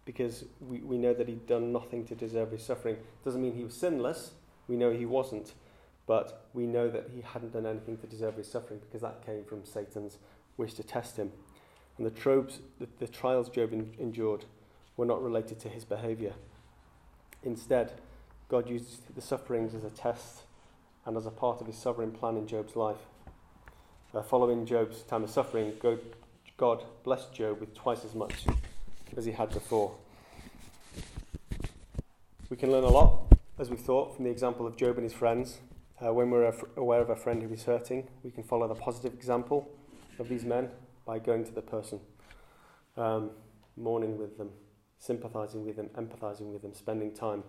because 0.06 0.46
we, 0.62 0.80
we 0.80 0.98
know 0.98 1.14
that 1.14 1.28
he'd 1.28 1.48
done 1.48 1.72
nothing 1.72 2.06
to 2.06 2.16
deserve 2.16 2.52
his 2.52 2.64
suffering. 2.64 2.98
Doesn't 3.26 3.42
mean 3.42 3.56
he 3.56 3.64
was 3.64 3.74
sinless, 3.74 4.32
we 4.68 4.76
know 4.76 4.92
he 4.92 5.06
wasn't, 5.06 5.54
but 6.06 6.48
we 6.54 6.66
know 6.66 6.90
that 6.90 7.10
he 7.14 7.22
hadn't 7.22 7.54
done 7.54 7.66
anything 7.66 7.98
to 7.98 8.08
deserve 8.08 8.36
his 8.36 8.50
suffering 8.50 8.80
because 8.80 9.02
that 9.02 9.26
came 9.26 9.44
from 9.44 9.64
Satan's 9.66 10.18
wish 10.58 10.74
to 10.76 10.84
test 10.84 11.18
him. 11.18 11.32
And 11.98 12.06
the, 12.06 12.12
trobes, 12.12 12.60
the, 12.80 12.88
the 13.00 13.08
trials 13.08 13.50
Job 13.50 13.72
endured 14.00 14.46
were 14.98 15.06
not 15.06 15.24
related 15.24 15.60
to 15.62 15.70
his 15.70 15.86
behavior. 15.86 16.34
Instead, 17.44 17.94
God 18.50 18.70
used 18.70 19.16
the 19.16 19.22
sufferings 19.22 19.74
as 19.74 19.84
a 19.84 19.90
test 19.90 20.42
and 21.06 21.18
as 21.18 21.26
a 21.26 21.32
part 21.32 21.62
of 21.62 21.68
his 21.68 21.78
sovereign 21.78 22.12
plan 22.12 22.38
in 22.38 22.48
Job's 22.48 22.76
life. 22.76 22.98
Uh, 24.14 24.22
following 24.22 24.66
Job's 24.66 25.02
time 25.04 25.24
of 25.24 25.30
suffering, 25.30 25.74
God 26.58 26.84
blessed 27.04 27.34
Job 27.34 27.60
with 27.60 27.74
twice 27.74 28.06
as 28.06 28.14
much 28.14 28.46
as 29.18 29.26
he 29.26 29.32
had 29.32 29.50
before. 29.52 29.96
We 32.50 32.58
can 32.58 32.72
learn 32.72 32.84
a 32.84 32.90
lot, 32.90 33.34
as 33.58 33.70
we 33.70 33.78
thought, 33.78 34.16
from 34.16 34.26
the 34.26 34.32
example 34.32 34.68
of 34.68 34.78
Job 34.78 34.98
and 34.98 35.04
his 35.04 35.14
friends. 35.14 35.58
Uh, 36.06 36.12
when 36.12 36.30
we're 36.30 36.54
aware 36.76 37.02
of 37.02 37.10
a 37.10 37.16
friend 37.16 37.42
who 37.42 37.54
is 37.54 37.64
hurting, 37.64 38.08
we 38.24 38.32
can 38.32 38.44
follow 38.44 38.68
the 38.68 38.76
positive 38.76 39.14
example 39.14 39.70
of 40.20 40.28
these 40.28 40.44
men 40.44 40.70
by 41.06 41.18
going 41.18 41.46
to 41.46 41.52
the 41.52 41.62
person, 41.62 42.00
um, 42.98 43.32
mourning 43.78 44.18
with 44.18 44.38
them, 44.38 44.50
sympathizing 45.00 45.66
with 45.66 45.78
them, 45.78 45.90
empathizing 45.96 46.52
with 46.52 46.62
them, 46.62 46.74
spending 46.74 47.14
time 47.14 47.44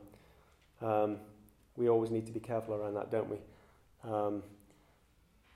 um, 0.81 1.19
we 1.77 1.89
always 1.89 2.11
need 2.11 2.27
to 2.27 2.33
be 2.33 2.41
careful 2.41 2.75
around 2.75 2.95
that, 2.95 3.11
don't 3.11 3.29
we? 3.29 3.39
Um, 4.03 4.43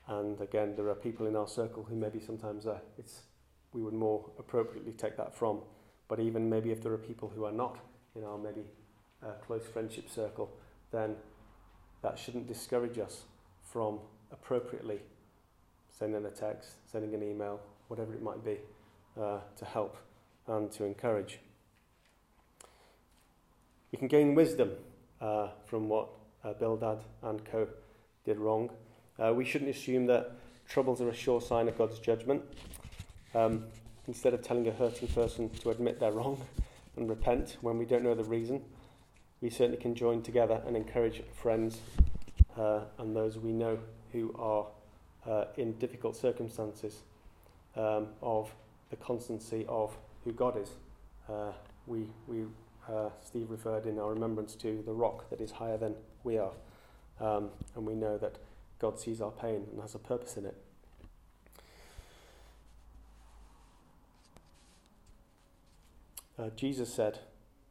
and 0.09 0.41
again, 0.41 0.75
there 0.75 0.89
are 0.89 0.95
people 0.95 1.27
in 1.27 1.37
our 1.37 1.47
circle 1.47 1.85
who 1.85 1.95
maybe 1.95 2.19
sometimes 2.19 2.67
uh, 2.67 2.79
it's 2.99 3.23
we 3.75 3.83
would 3.83 3.95
more 3.95 4.31
appropriately 4.39 4.93
take 4.93 5.17
that 5.19 5.35
from. 5.35 5.61
But 6.09 6.21
even 6.21 6.49
maybe 6.49 6.71
if 6.71 6.83
there 6.83 6.93
are 6.93 6.99
people 6.99 7.29
who 7.29 7.45
are 7.45 7.53
not 7.53 7.79
in 8.17 8.25
our 8.25 8.39
maybe 8.39 8.65
uh, 9.23 9.33
close 9.47 9.67
friendship 9.67 10.09
circle, 10.09 10.51
then 10.91 11.17
that 12.03 12.19
shouldn't 12.19 12.47
discourage 12.47 12.99
us 12.99 13.23
from 13.63 13.99
appropriately 14.33 15.01
sending 15.91 16.25
a 16.25 16.31
text, 16.31 16.71
sending 16.91 17.15
an 17.15 17.23
email, 17.23 17.61
whatever 17.89 18.15
it 18.15 18.23
might 18.23 18.45
be, 18.45 18.59
uh, 19.21 19.39
to 19.57 19.65
help 19.65 19.97
and 20.47 20.71
to 20.73 20.85
encourage. 20.85 21.41
We 23.91 23.99
can 23.99 24.09
gain 24.09 24.35
wisdom 24.35 24.73
uh, 25.21 25.49
from 25.67 25.89
what 25.89 26.09
uh, 26.45 26.53
Bildad 26.53 27.01
and 27.23 27.45
co 27.45 27.67
did 28.25 28.39
wrong. 28.39 28.71
Uh, 29.19 29.33
we 29.35 29.45
shouldn't 29.45 29.71
assume 29.71 30.07
that 30.07 30.33
troubles 30.69 31.01
are 31.01 31.09
a 31.09 31.15
sure 31.15 31.41
sign 31.41 31.69
of 31.69 31.77
God's 31.77 31.99
judgment. 31.99 32.43
Um, 33.35 33.65
instead 34.07 34.35
of 34.35 34.43
telling 34.43 34.67
a 34.69 34.73
hurting 34.73 35.09
person 35.09 35.51
to 35.51 35.71
admit 35.71 36.01
they're 36.01 36.13
wrong 36.13 36.41
and 36.97 37.09
repent 37.09 37.57
when 37.61 37.79
we 37.79 37.85
don't 37.85 38.03
know 38.03 38.15
the 38.15 38.25
reason, 38.25 38.63
we 39.41 39.51
certainly 39.51 39.77
can 39.77 39.95
join 39.95 40.23
together 40.23 40.61
and 40.67 40.77
encourage 40.77 41.23
friends 41.33 41.81
uh, 42.57 42.81
and 42.99 43.15
those 43.15 43.39
we 43.39 43.53
know 43.53 43.79
who 44.13 44.35
are 44.39 44.67
uh, 45.27 45.45
in 45.57 45.73
difficult 45.75 46.17
circumstances 46.17 47.03
um, 47.77 48.09
of 48.21 48.51
the 48.91 48.97
constancy 48.97 49.65
of 49.69 49.97
who 50.25 50.33
God 50.33 50.61
is. 50.61 50.71
Uh, 51.29 51.53
we, 51.87 52.07
we 52.27 52.45
uh, 52.89 53.11
Steve 53.25 53.51
referred 53.51 53.87
in 53.87 53.99
our 53.99 54.13
remembrance 54.13 54.55
to 54.57 54.83
the 54.85 54.93
rock 54.93 55.29
that 55.31 55.41
is 55.41 55.53
higher 55.53 55.77
than 55.77 55.95
we 56.25 56.39
are, 56.39 56.53
um, 57.21 57.51
and 57.77 57.87
we 57.87 57.95
know 57.95 58.19
that 58.19 58.37
God 58.79 58.99
sees 58.99 59.21
our 59.21 59.31
pain 59.31 59.67
and 59.71 59.81
has 59.81 59.95
a 59.95 59.99
purpose 59.99 60.37
in 60.37 60.47
it. 60.47 60.57
Uh, 66.39 66.51
Jesus 66.57 66.93
said 66.93 67.19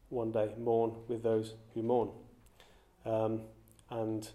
one 0.10 0.32
day, 0.32 0.54
Mourn 0.58 0.96
with 1.08 1.24
those 1.24 1.54
who 1.74 1.84
mourn. 1.84 2.10
Um, 3.06 3.42
and 3.90 4.28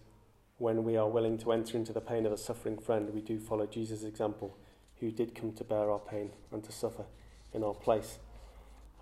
when 0.59 0.85
we 0.85 0.97
are 0.97 1.09
willing 1.09 1.39
to 1.39 1.53
enter 1.53 1.77
into 1.77 1.93
the 1.93 2.01
pain 2.01 2.27
of 2.27 2.33
a 2.33 2.37
suffering 2.37 2.79
friend, 2.79 3.11
we 3.13 3.21
do 3.21 3.39
follow 3.39 3.67
Jesus' 3.67 4.05
example, 4.05 4.57
who 5.01 5.11
did 5.11 5.35
come 5.35 5.53
to 5.55 5.65
bear 5.65 5.91
our 5.91 5.99
pain 5.99 6.31
and 6.53 6.63
to 6.65 6.73
suffer 6.73 7.05
in 7.53 7.65
our 7.65 7.75
place. 7.75 8.19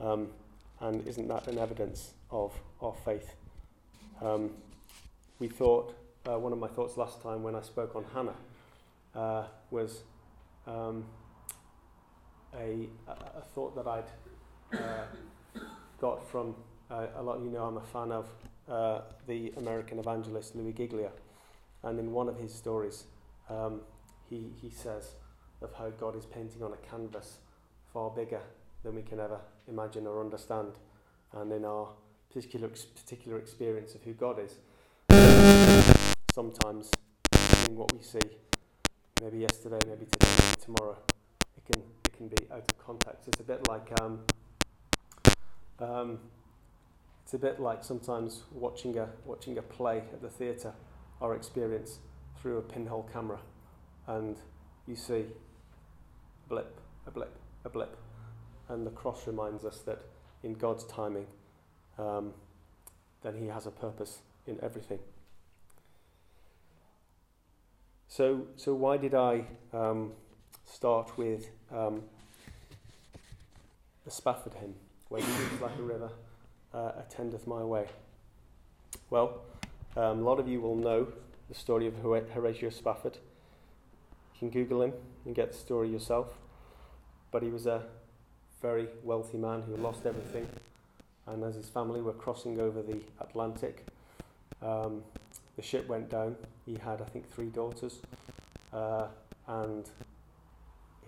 Um, 0.01 0.29
and 0.81 1.07
isn't 1.07 1.29
that 1.29 1.47
an 1.47 1.59
evidence 1.59 2.15
of 2.31 2.53
our 2.81 2.95
faith? 3.05 3.35
Um, 4.23 4.51
we 5.39 5.49
thought, 5.49 5.95
uh, 6.27 6.39
one 6.39 6.53
of 6.53 6.59
my 6.59 6.69
thoughts 6.69 6.97
last 6.97 7.23
time 7.23 7.43
when 7.43 7.55
I 7.55 7.63
spoke 7.63 7.95
on 7.97 8.05
Hannah 8.15 8.37
uh, 9.15 9.45
was 9.71 10.03
um, 10.67 11.05
a, 12.55 12.89
a, 13.09 13.43
thought 13.55 13.75
that 13.77 13.87
I'd 13.87 14.79
uh, 14.79 15.05
got 16.01 16.27
from 16.27 16.55
uh, 16.91 17.07
a 17.17 17.23
lot 17.23 17.37
of 17.37 17.45
you 17.45 17.51
know 17.51 17.65
I'm 17.65 17.77
a 17.77 17.83
fan 17.83 18.11
of 18.11 18.29
uh, 18.69 19.03
the 19.27 19.53
American 19.57 19.99
evangelist 19.99 20.57
Louie 20.57 20.73
Giglio. 20.73 21.13
And 21.83 21.99
in 21.99 22.13
one 22.13 22.29
of 22.29 22.39
his 22.39 22.55
stories, 22.55 23.05
um, 23.49 23.81
he, 24.29 24.53
he 24.61 24.71
says 24.71 25.15
of 25.63 25.73
how 25.75 25.91
God 25.91 26.17
is 26.17 26.27
painting 26.27 26.63
on 26.63 26.73
a 26.73 26.77
canvas 26.77 27.39
far 27.93 28.11
bigger 28.11 28.41
than 28.83 28.95
we 28.95 29.03
can 29.03 29.21
ever 29.21 29.41
imagine 29.69 30.07
or 30.07 30.21
understand. 30.21 30.73
And 31.33 31.53
in 31.53 31.65
our 31.65 31.89
particular, 32.33 32.69
particular 32.69 33.39
experience 33.39 33.95
of 33.95 34.03
who 34.03 34.13
God 34.13 34.39
is, 34.39 34.57
sometimes 36.35 36.91
in 37.69 37.77
what 37.77 37.93
we 37.93 38.03
see, 38.03 38.19
maybe 39.23 39.39
yesterday, 39.39 39.79
maybe 39.87 40.07
today, 40.07 40.29
maybe 40.39 40.61
tomorrow, 40.61 40.97
it 41.57 41.73
can, 41.73 41.83
it 41.83 42.13
can 42.17 42.29
be 42.29 42.37
out 42.53 42.59
of 42.71 42.87
context. 42.87 43.29
It's 43.29 43.41
a 43.41 43.45
bit 43.45 43.67
like 43.69 43.91
um, 44.01 44.21
um, 45.81 46.19
it's 47.25 47.35
a 47.35 47.39
bit 47.39 47.61
like 47.61 47.85
sometimes 47.85 48.43
watching 48.53 48.99
a 48.99 49.09
watching 49.25 49.59
a 49.59 49.63
play 49.63 49.99
at 49.99 50.21
the 50.21 50.29
theatre 50.29 50.73
our 51.21 51.35
experience 51.35 51.99
through 52.41 52.59
a 52.59 52.63
pinhole 52.63 53.09
camera 53.13 53.39
and 54.07 54.37
you 54.87 54.97
see 54.97 55.25
a 56.45 56.49
blip, 56.49 56.81
a 57.07 57.11
blip, 57.11 57.37
a 57.65 57.69
blip. 57.69 57.97
And 58.69 58.87
the 58.87 58.91
cross 58.91 59.27
reminds 59.27 59.65
us 59.65 59.81
that 59.81 60.01
in 60.43 60.55
God's 60.55 60.85
timing, 60.85 61.27
um, 61.99 62.33
then 63.23 63.37
He 63.37 63.47
has 63.49 63.67
a 63.67 63.71
purpose 63.71 64.21
in 64.47 64.59
everything. 64.63 64.99
So, 68.09 68.47
so 68.57 68.75
why 68.75 68.97
did 68.97 69.15
I 69.15 69.45
um, 69.73 70.13
start 70.65 71.17
with 71.17 71.49
um, 71.73 72.03
the 74.05 74.11
Spafford 74.11 74.55
hymn, 74.55 74.75
where 75.11 75.21
deep 75.21 75.61
like 75.61 75.77
a 75.79 75.83
river 75.83 76.11
uh, 76.73 76.93
attendeth 76.99 77.47
my 77.47 77.63
way? 77.63 77.87
Well, 79.11 79.43
um, 79.97 80.21
a 80.21 80.23
lot 80.23 80.41
of 80.41 80.49
you 80.49 80.61
will 80.61 80.77
know 80.77 81.09
the 81.49 81.55
story 81.55 81.87
of 81.87 81.97
Horatio 81.97 82.71
Spafford. 82.71 83.19
You 84.35 84.39
can 84.39 84.51
Google 84.51 84.83
him 84.83 84.93
and 85.27 85.35
get 85.35 85.53
the 85.53 85.59
story 85.59 85.91
yourself. 85.91 86.29
But 87.33 87.43
he 87.43 87.51
was 87.51 87.67
a 87.67 87.83
very 88.63 88.89
wealthy 89.03 89.37
man 89.37 89.63
who 89.63 89.77
lost 89.77 90.07
everything. 90.07 90.49
And 91.27 91.45
as 91.45 91.57
his 91.57 91.69
family 91.69 92.01
were 92.01 92.13
crossing 92.13 92.61
over 92.61 92.81
the 92.83 93.01
Atlantic, 93.21 93.87
um, 94.63 95.03
the 95.57 95.63
ship 95.63 95.89
went 95.89 96.09
down. 96.09 96.37
He 96.67 96.77
had, 96.77 97.03
I 97.03 97.05
think, 97.05 97.31
three 97.33 97.49
daughters. 97.49 97.99
Uh, 98.73 99.07
and 99.49 99.89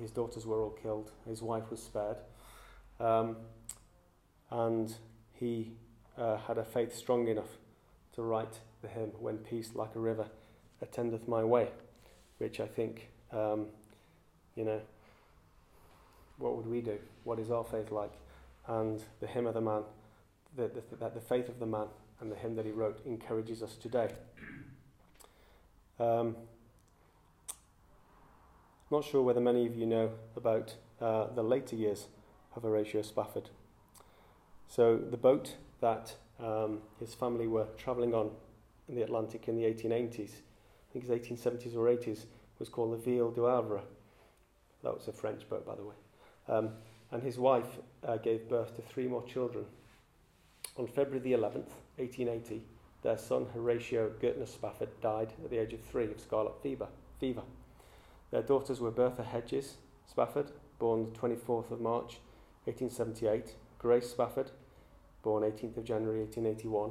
his 0.00 0.10
daughters 0.10 0.44
were 0.44 0.60
all 0.60 0.76
killed. 0.82 1.12
His 1.28 1.40
wife 1.40 1.70
was 1.70 1.80
spared. 1.80 2.16
Um, 2.98 3.36
and 4.52 4.94
he 5.32 5.72
uh, 6.18 6.36
had 6.36 6.58
a 6.58 6.64
faith 6.64 6.94
strong 6.94 7.26
enough 7.26 7.56
to 8.14 8.22
write 8.22 8.60
the 8.82 8.88
hymn, 8.88 9.10
When 9.18 9.38
Peace 9.38 9.70
Like 9.74 9.96
a 9.96 9.98
River 9.98 10.26
Attendeth 10.84 11.26
My 11.26 11.42
Way, 11.42 11.68
which 12.38 12.60
I 12.60 12.66
think, 12.66 13.08
um, 13.32 13.66
you 14.54 14.64
know, 14.64 14.80
what 16.38 16.56
would 16.56 16.66
we 16.66 16.82
do? 16.82 16.98
What 17.24 17.38
is 17.38 17.50
our 17.50 17.64
faith 17.64 17.90
like? 17.90 18.12
And 18.66 19.02
the 19.20 19.26
hymn 19.26 19.46
of 19.46 19.54
the 19.54 19.60
man, 19.60 19.84
the, 20.54 20.70
the, 20.98 21.08
the, 21.08 21.20
faith 21.20 21.48
of 21.48 21.58
the 21.58 21.66
man 21.66 21.86
and 22.20 22.30
the 22.30 22.36
hymn 22.36 22.54
that 22.56 22.66
he 22.66 22.72
wrote 22.72 23.00
encourages 23.06 23.62
us 23.62 23.76
today. 23.76 24.10
Um, 25.98 26.36
not 28.90 29.04
sure 29.04 29.22
whether 29.22 29.40
many 29.40 29.66
of 29.66 29.74
you 29.74 29.86
know 29.86 30.10
about 30.36 30.74
uh, 31.00 31.28
the 31.34 31.42
later 31.42 31.74
years 31.74 32.08
of 32.54 32.64
Horatio 32.64 33.00
Spafford. 33.00 33.48
So 34.74 34.96
the 34.96 35.18
boat 35.18 35.56
that 35.82 36.14
um, 36.40 36.78
his 36.98 37.12
family 37.12 37.46
were 37.46 37.66
travelling 37.76 38.14
on 38.14 38.30
in 38.88 38.94
the 38.94 39.02
Atlantic 39.02 39.46
in 39.46 39.54
the 39.54 39.64
1880s, 39.64 40.30
I 40.30 40.92
think 40.94 41.04
it's 41.04 41.10
1870s 41.10 41.76
or 41.76 41.88
80s, 41.88 42.24
was 42.58 42.70
called 42.70 42.94
the 42.94 42.96
Ville 42.96 43.30
du 43.32 43.44
Havre. 43.44 43.82
That 44.82 44.94
was 44.94 45.08
a 45.08 45.12
French 45.12 45.46
boat, 45.50 45.66
by 45.66 45.74
the 45.74 45.84
way. 45.84 45.94
Um, 46.48 46.70
and 47.10 47.22
his 47.22 47.38
wife 47.38 47.66
uh, 48.02 48.16
gave 48.16 48.48
birth 48.48 48.74
to 48.76 48.80
three 48.80 49.06
more 49.06 49.22
children. 49.24 49.66
On 50.78 50.86
February 50.86 51.18
the 51.18 51.32
11th, 51.32 51.68
1880, 51.98 52.64
their 53.02 53.18
son 53.18 53.48
Horatio 53.52 54.10
Goertner 54.22 54.48
Spafford 54.48 54.88
died 55.02 55.34
at 55.44 55.50
the 55.50 55.58
age 55.58 55.74
of 55.74 55.80
three 55.82 56.10
of 56.10 56.18
scarlet 56.18 56.62
fever. 56.62 56.88
fever. 57.20 57.42
Their 58.30 58.42
daughters 58.42 58.80
were 58.80 58.90
Bertha 58.90 59.22
Hedges 59.22 59.74
Spafford, 60.06 60.50
born 60.78 61.04
the 61.04 61.10
24th 61.10 61.70
of 61.70 61.82
March 61.82 62.20
1878, 62.64 63.54
Grace 63.78 64.08
Spafford, 64.08 64.50
born 65.22 65.42
18th 65.42 65.78
of 65.78 65.84
January 65.84 66.20
1881. 66.20 66.90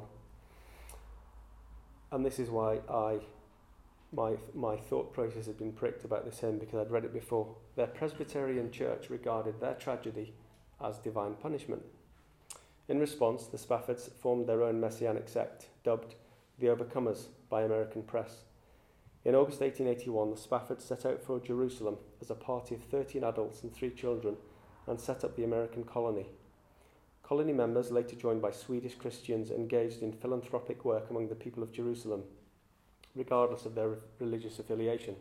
And 2.10 2.24
this 2.24 2.38
is 2.38 2.50
why 2.50 2.80
I, 2.90 3.20
my, 4.12 4.36
my 4.54 4.76
thought 4.76 5.12
process 5.12 5.46
had 5.46 5.58
been 5.58 5.72
pricked 5.72 6.04
about 6.04 6.24
this 6.24 6.40
hymn 6.40 6.58
because 6.58 6.78
I'd 6.80 6.90
read 6.90 7.04
it 7.04 7.12
before. 7.12 7.54
Their 7.76 7.86
Presbyterian 7.86 8.70
church 8.70 9.08
regarded 9.10 9.60
their 9.60 9.74
tragedy 9.74 10.34
as 10.82 10.98
divine 10.98 11.34
punishment. 11.34 11.82
In 12.88 12.98
response, 12.98 13.46
the 13.46 13.56
Spaffords 13.56 14.10
formed 14.20 14.46
their 14.46 14.62
own 14.62 14.80
messianic 14.80 15.28
sect, 15.28 15.68
dubbed 15.84 16.14
the 16.58 16.66
Overcomers 16.66 17.26
by 17.48 17.62
American 17.62 18.02
press. 18.02 18.44
In 19.24 19.34
August 19.34 19.60
1881, 19.60 20.30
the 20.30 20.36
Spaffords 20.36 20.82
set 20.82 21.06
out 21.06 21.22
for 21.22 21.38
Jerusalem 21.38 21.96
as 22.20 22.30
a 22.30 22.34
party 22.34 22.74
of 22.74 22.82
13 22.82 23.22
adults 23.22 23.62
and 23.62 23.72
three 23.72 23.90
children 23.90 24.36
and 24.86 25.00
set 25.00 25.22
up 25.22 25.36
the 25.36 25.44
American 25.44 25.84
colony 25.84 26.26
Colony 27.32 27.54
members, 27.54 27.90
later 27.90 28.14
joined 28.14 28.42
by 28.42 28.50
Swedish 28.50 28.94
Christians, 28.94 29.50
engaged 29.50 30.02
in 30.02 30.12
philanthropic 30.12 30.84
work 30.84 31.08
among 31.08 31.28
the 31.28 31.34
people 31.34 31.62
of 31.62 31.72
Jerusalem, 31.72 32.24
regardless 33.16 33.64
of 33.64 33.74
their 33.74 33.96
religious 34.18 34.58
affiliation 34.58 35.16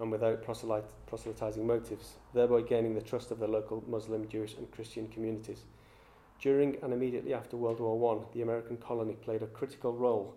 and 0.00 0.10
without 0.10 0.42
proselytizing 0.42 1.64
motives, 1.64 2.14
thereby 2.34 2.62
gaining 2.62 2.96
the 2.96 3.00
trust 3.00 3.30
of 3.30 3.38
the 3.38 3.46
local 3.46 3.84
Muslim, 3.86 4.28
Jewish, 4.28 4.56
and 4.56 4.68
Christian 4.72 5.06
communities. 5.06 5.60
During 6.40 6.78
and 6.82 6.92
immediately 6.92 7.32
after 7.32 7.56
World 7.56 7.78
War 7.78 8.18
I, 8.18 8.34
the 8.34 8.42
American 8.42 8.76
colony 8.76 9.14
played 9.14 9.44
a 9.44 9.46
critical 9.46 9.92
role 9.92 10.34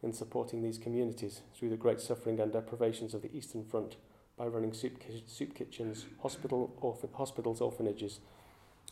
in 0.00 0.12
supporting 0.12 0.62
these 0.62 0.78
communities 0.78 1.40
through 1.56 1.70
the 1.70 1.76
great 1.76 2.00
suffering 2.00 2.38
and 2.38 2.52
deprivations 2.52 3.14
of 3.14 3.22
the 3.22 3.36
Eastern 3.36 3.64
Front 3.64 3.96
by 4.38 4.46
running 4.46 4.74
soup, 4.74 5.02
soup 5.26 5.56
kitchens, 5.56 6.06
hospital, 6.22 7.00
hospitals, 7.14 7.60
orphanages, 7.60 8.20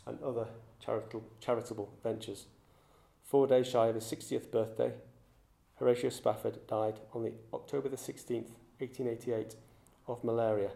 and 0.07 0.21
other 0.23 0.49
charitable, 1.41 1.93
ventures. 2.03 2.47
Four 3.25 3.47
days 3.47 3.69
shy 3.69 3.89
of 3.89 3.95
his 3.95 4.05
60th 4.05 4.51
birthday, 4.51 4.93
Horatio 5.77 6.11
Spafford 6.11 6.67
died 6.67 7.01
on 7.15 7.23
the 7.23 7.33
October 7.55 7.89
the 7.89 7.97
16th, 7.97 8.51
1888, 8.79 9.57
of 10.09 10.25
malaria 10.25 10.71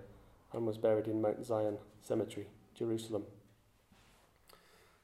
and 0.53 0.67
was 0.67 0.79
buried 0.79 1.09
in 1.09 1.21
Mount 1.21 1.45
Zion 1.45 1.77
Cemetery, 2.01 2.47
Jerusalem. 2.75 3.25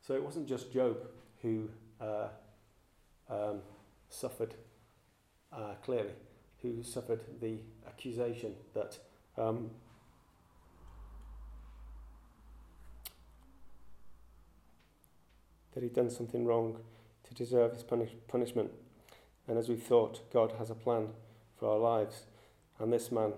So 0.00 0.14
it 0.14 0.22
wasn't 0.22 0.48
just 0.48 0.72
Job 0.72 0.96
who 1.42 1.68
uh, 2.00 2.28
um, 3.28 3.60
suffered 4.08 4.54
uh, 5.52 5.74
clearly, 5.82 6.14
who 6.62 6.82
suffered 6.82 7.20
the 7.40 7.58
accusation 7.86 8.54
that 8.74 8.98
um, 9.36 9.70
that 15.74 15.82
he'd 15.82 15.94
done 15.94 16.10
something 16.10 16.44
wrong 16.44 16.78
to 17.24 17.34
deserve 17.34 17.72
his 17.72 17.82
punish- 17.82 18.16
punishment. 18.28 18.70
And 19.46 19.58
as 19.58 19.68
we 19.68 19.76
thought, 19.76 20.30
God 20.32 20.52
has 20.58 20.70
a 20.70 20.74
plan 20.74 21.08
for 21.58 21.70
our 21.70 21.78
lives. 21.78 22.24
And 22.78 22.92
this 22.92 23.12
man 23.12 23.34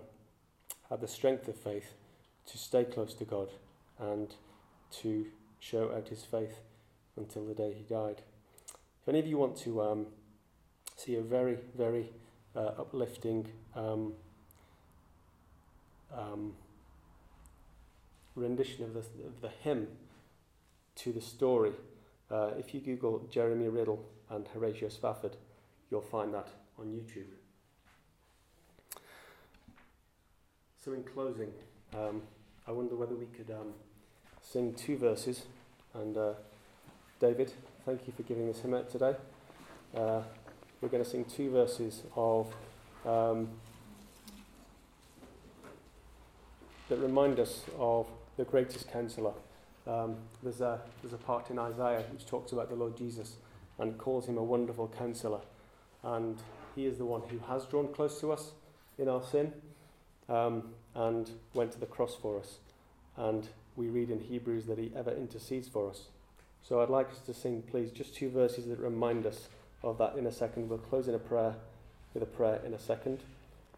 had 0.88 1.00
the 1.00 1.08
strength 1.08 1.48
of 1.48 1.56
faith 1.56 1.94
to 2.46 2.58
stay 2.58 2.84
close 2.84 3.14
to 3.14 3.24
God 3.24 3.48
and 3.98 4.34
to 5.02 5.26
show 5.58 5.92
out 5.92 6.08
his 6.08 6.24
faith 6.24 6.60
until 7.16 7.44
the 7.44 7.54
day 7.54 7.72
he 7.72 7.82
died. 7.82 8.22
If 9.02 9.08
any 9.08 9.18
of 9.18 9.26
you 9.26 9.38
want 9.38 9.56
to 9.58 9.82
um, 9.82 10.06
see 10.96 11.16
a 11.16 11.22
very, 11.22 11.58
very 11.76 12.10
uh, 12.54 12.72
uplifting 12.78 13.48
um, 13.74 14.14
um, 16.16 16.54
rendition 18.34 18.84
of 18.84 18.94
the, 18.94 19.00
of 19.26 19.40
the 19.40 19.50
hymn 19.62 19.88
to 20.96 21.12
the 21.12 21.20
story, 21.20 21.72
uh, 22.32 22.50
if 22.58 22.72
you 22.72 22.80
Google 22.80 23.26
Jeremy 23.30 23.68
Riddle 23.68 24.04
and 24.30 24.48
Horatio 24.48 24.88
Spafford, 24.88 25.36
you'll 25.90 26.00
find 26.00 26.32
that 26.32 26.48
on 26.78 26.86
YouTube. 26.86 27.26
So, 30.82 30.94
in 30.94 31.04
closing, 31.04 31.52
um, 31.94 32.22
I 32.66 32.72
wonder 32.72 32.96
whether 32.96 33.14
we 33.14 33.26
could 33.26 33.50
um, 33.50 33.74
sing 34.40 34.74
two 34.74 34.96
verses. 34.96 35.42
And 35.94 36.16
uh, 36.16 36.32
David, 37.20 37.52
thank 37.84 38.06
you 38.06 38.12
for 38.16 38.22
giving 38.22 38.46
this 38.46 38.60
hymn 38.60 38.74
out 38.74 38.90
today. 38.90 39.14
Uh, 39.94 40.22
we're 40.80 40.88
going 40.88 41.04
to 41.04 41.08
sing 41.08 41.24
two 41.24 41.50
verses 41.50 42.02
of 42.16 42.52
um, 43.04 43.48
that 46.88 46.96
remind 46.96 47.38
us 47.38 47.62
of 47.78 48.06
the 48.36 48.44
greatest 48.44 48.90
counselor. 48.90 49.34
Um, 49.86 50.16
there's, 50.42 50.60
a, 50.60 50.80
there's 51.02 51.12
a 51.12 51.18
part 51.18 51.50
in 51.50 51.58
Isaiah 51.58 52.04
which 52.12 52.26
talks 52.26 52.52
about 52.52 52.68
the 52.68 52.76
Lord 52.76 52.96
Jesus 52.96 53.36
and 53.78 53.98
calls 53.98 54.26
him 54.26 54.38
a 54.38 54.42
wonderful 54.42 54.92
counselor. 54.96 55.40
And 56.02 56.38
he 56.74 56.86
is 56.86 56.98
the 56.98 57.04
one 57.04 57.22
who 57.28 57.38
has 57.48 57.64
drawn 57.66 57.92
close 57.92 58.20
to 58.20 58.32
us 58.32 58.52
in 58.98 59.08
our 59.08 59.22
sin 59.22 59.52
um, 60.28 60.70
and 60.94 61.30
went 61.54 61.72
to 61.72 61.80
the 61.80 61.86
cross 61.86 62.14
for 62.14 62.38
us. 62.38 62.58
And 63.16 63.48
we 63.76 63.88
read 63.88 64.10
in 64.10 64.20
Hebrews 64.20 64.66
that 64.66 64.78
he 64.78 64.92
ever 64.96 65.10
intercedes 65.10 65.68
for 65.68 65.90
us. 65.90 66.06
So 66.62 66.80
I'd 66.80 66.90
like 66.90 67.10
us 67.10 67.18
to 67.20 67.34
sing, 67.34 67.62
please, 67.62 67.90
just 67.90 68.14
two 68.14 68.30
verses 68.30 68.66
that 68.66 68.78
remind 68.78 69.26
us 69.26 69.48
of 69.82 69.98
that 69.98 70.16
in 70.16 70.26
a 70.26 70.32
second. 70.32 70.68
We'll 70.68 70.78
close 70.78 71.08
in 71.08 71.14
a 71.14 71.18
prayer 71.18 71.54
with 72.14 72.22
a 72.22 72.26
prayer 72.26 72.60
in 72.64 72.74
a 72.74 72.78
second. 72.78 73.20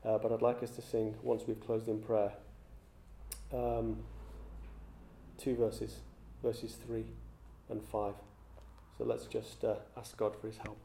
Uh, 0.05 0.19
but 0.19 0.33
I'd 0.33 0.43
like 0.43 0.63
us 0.63 0.71
to 0.73 0.83
sing 0.83 1.15
once 1.23 1.45
we've 1.47 1.65
closed 1.65 1.89
in 1.89 2.01
prayer. 2.01 2.33
Um, 3.53 3.99
two 5.39 5.57
verses, 5.57 5.97
verses 6.43 6.77
3 6.87 7.05
and 7.71 7.83
5. 7.83 8.15
So 8.99 9.05
let's 9.05 9.27
just 9.27 9.65
uh, 9.65 9.75
ask 9.97 10.17
God 10.17 10.37
for 10.41 10.47
his 10.47 10.59
help. 10.59 10.79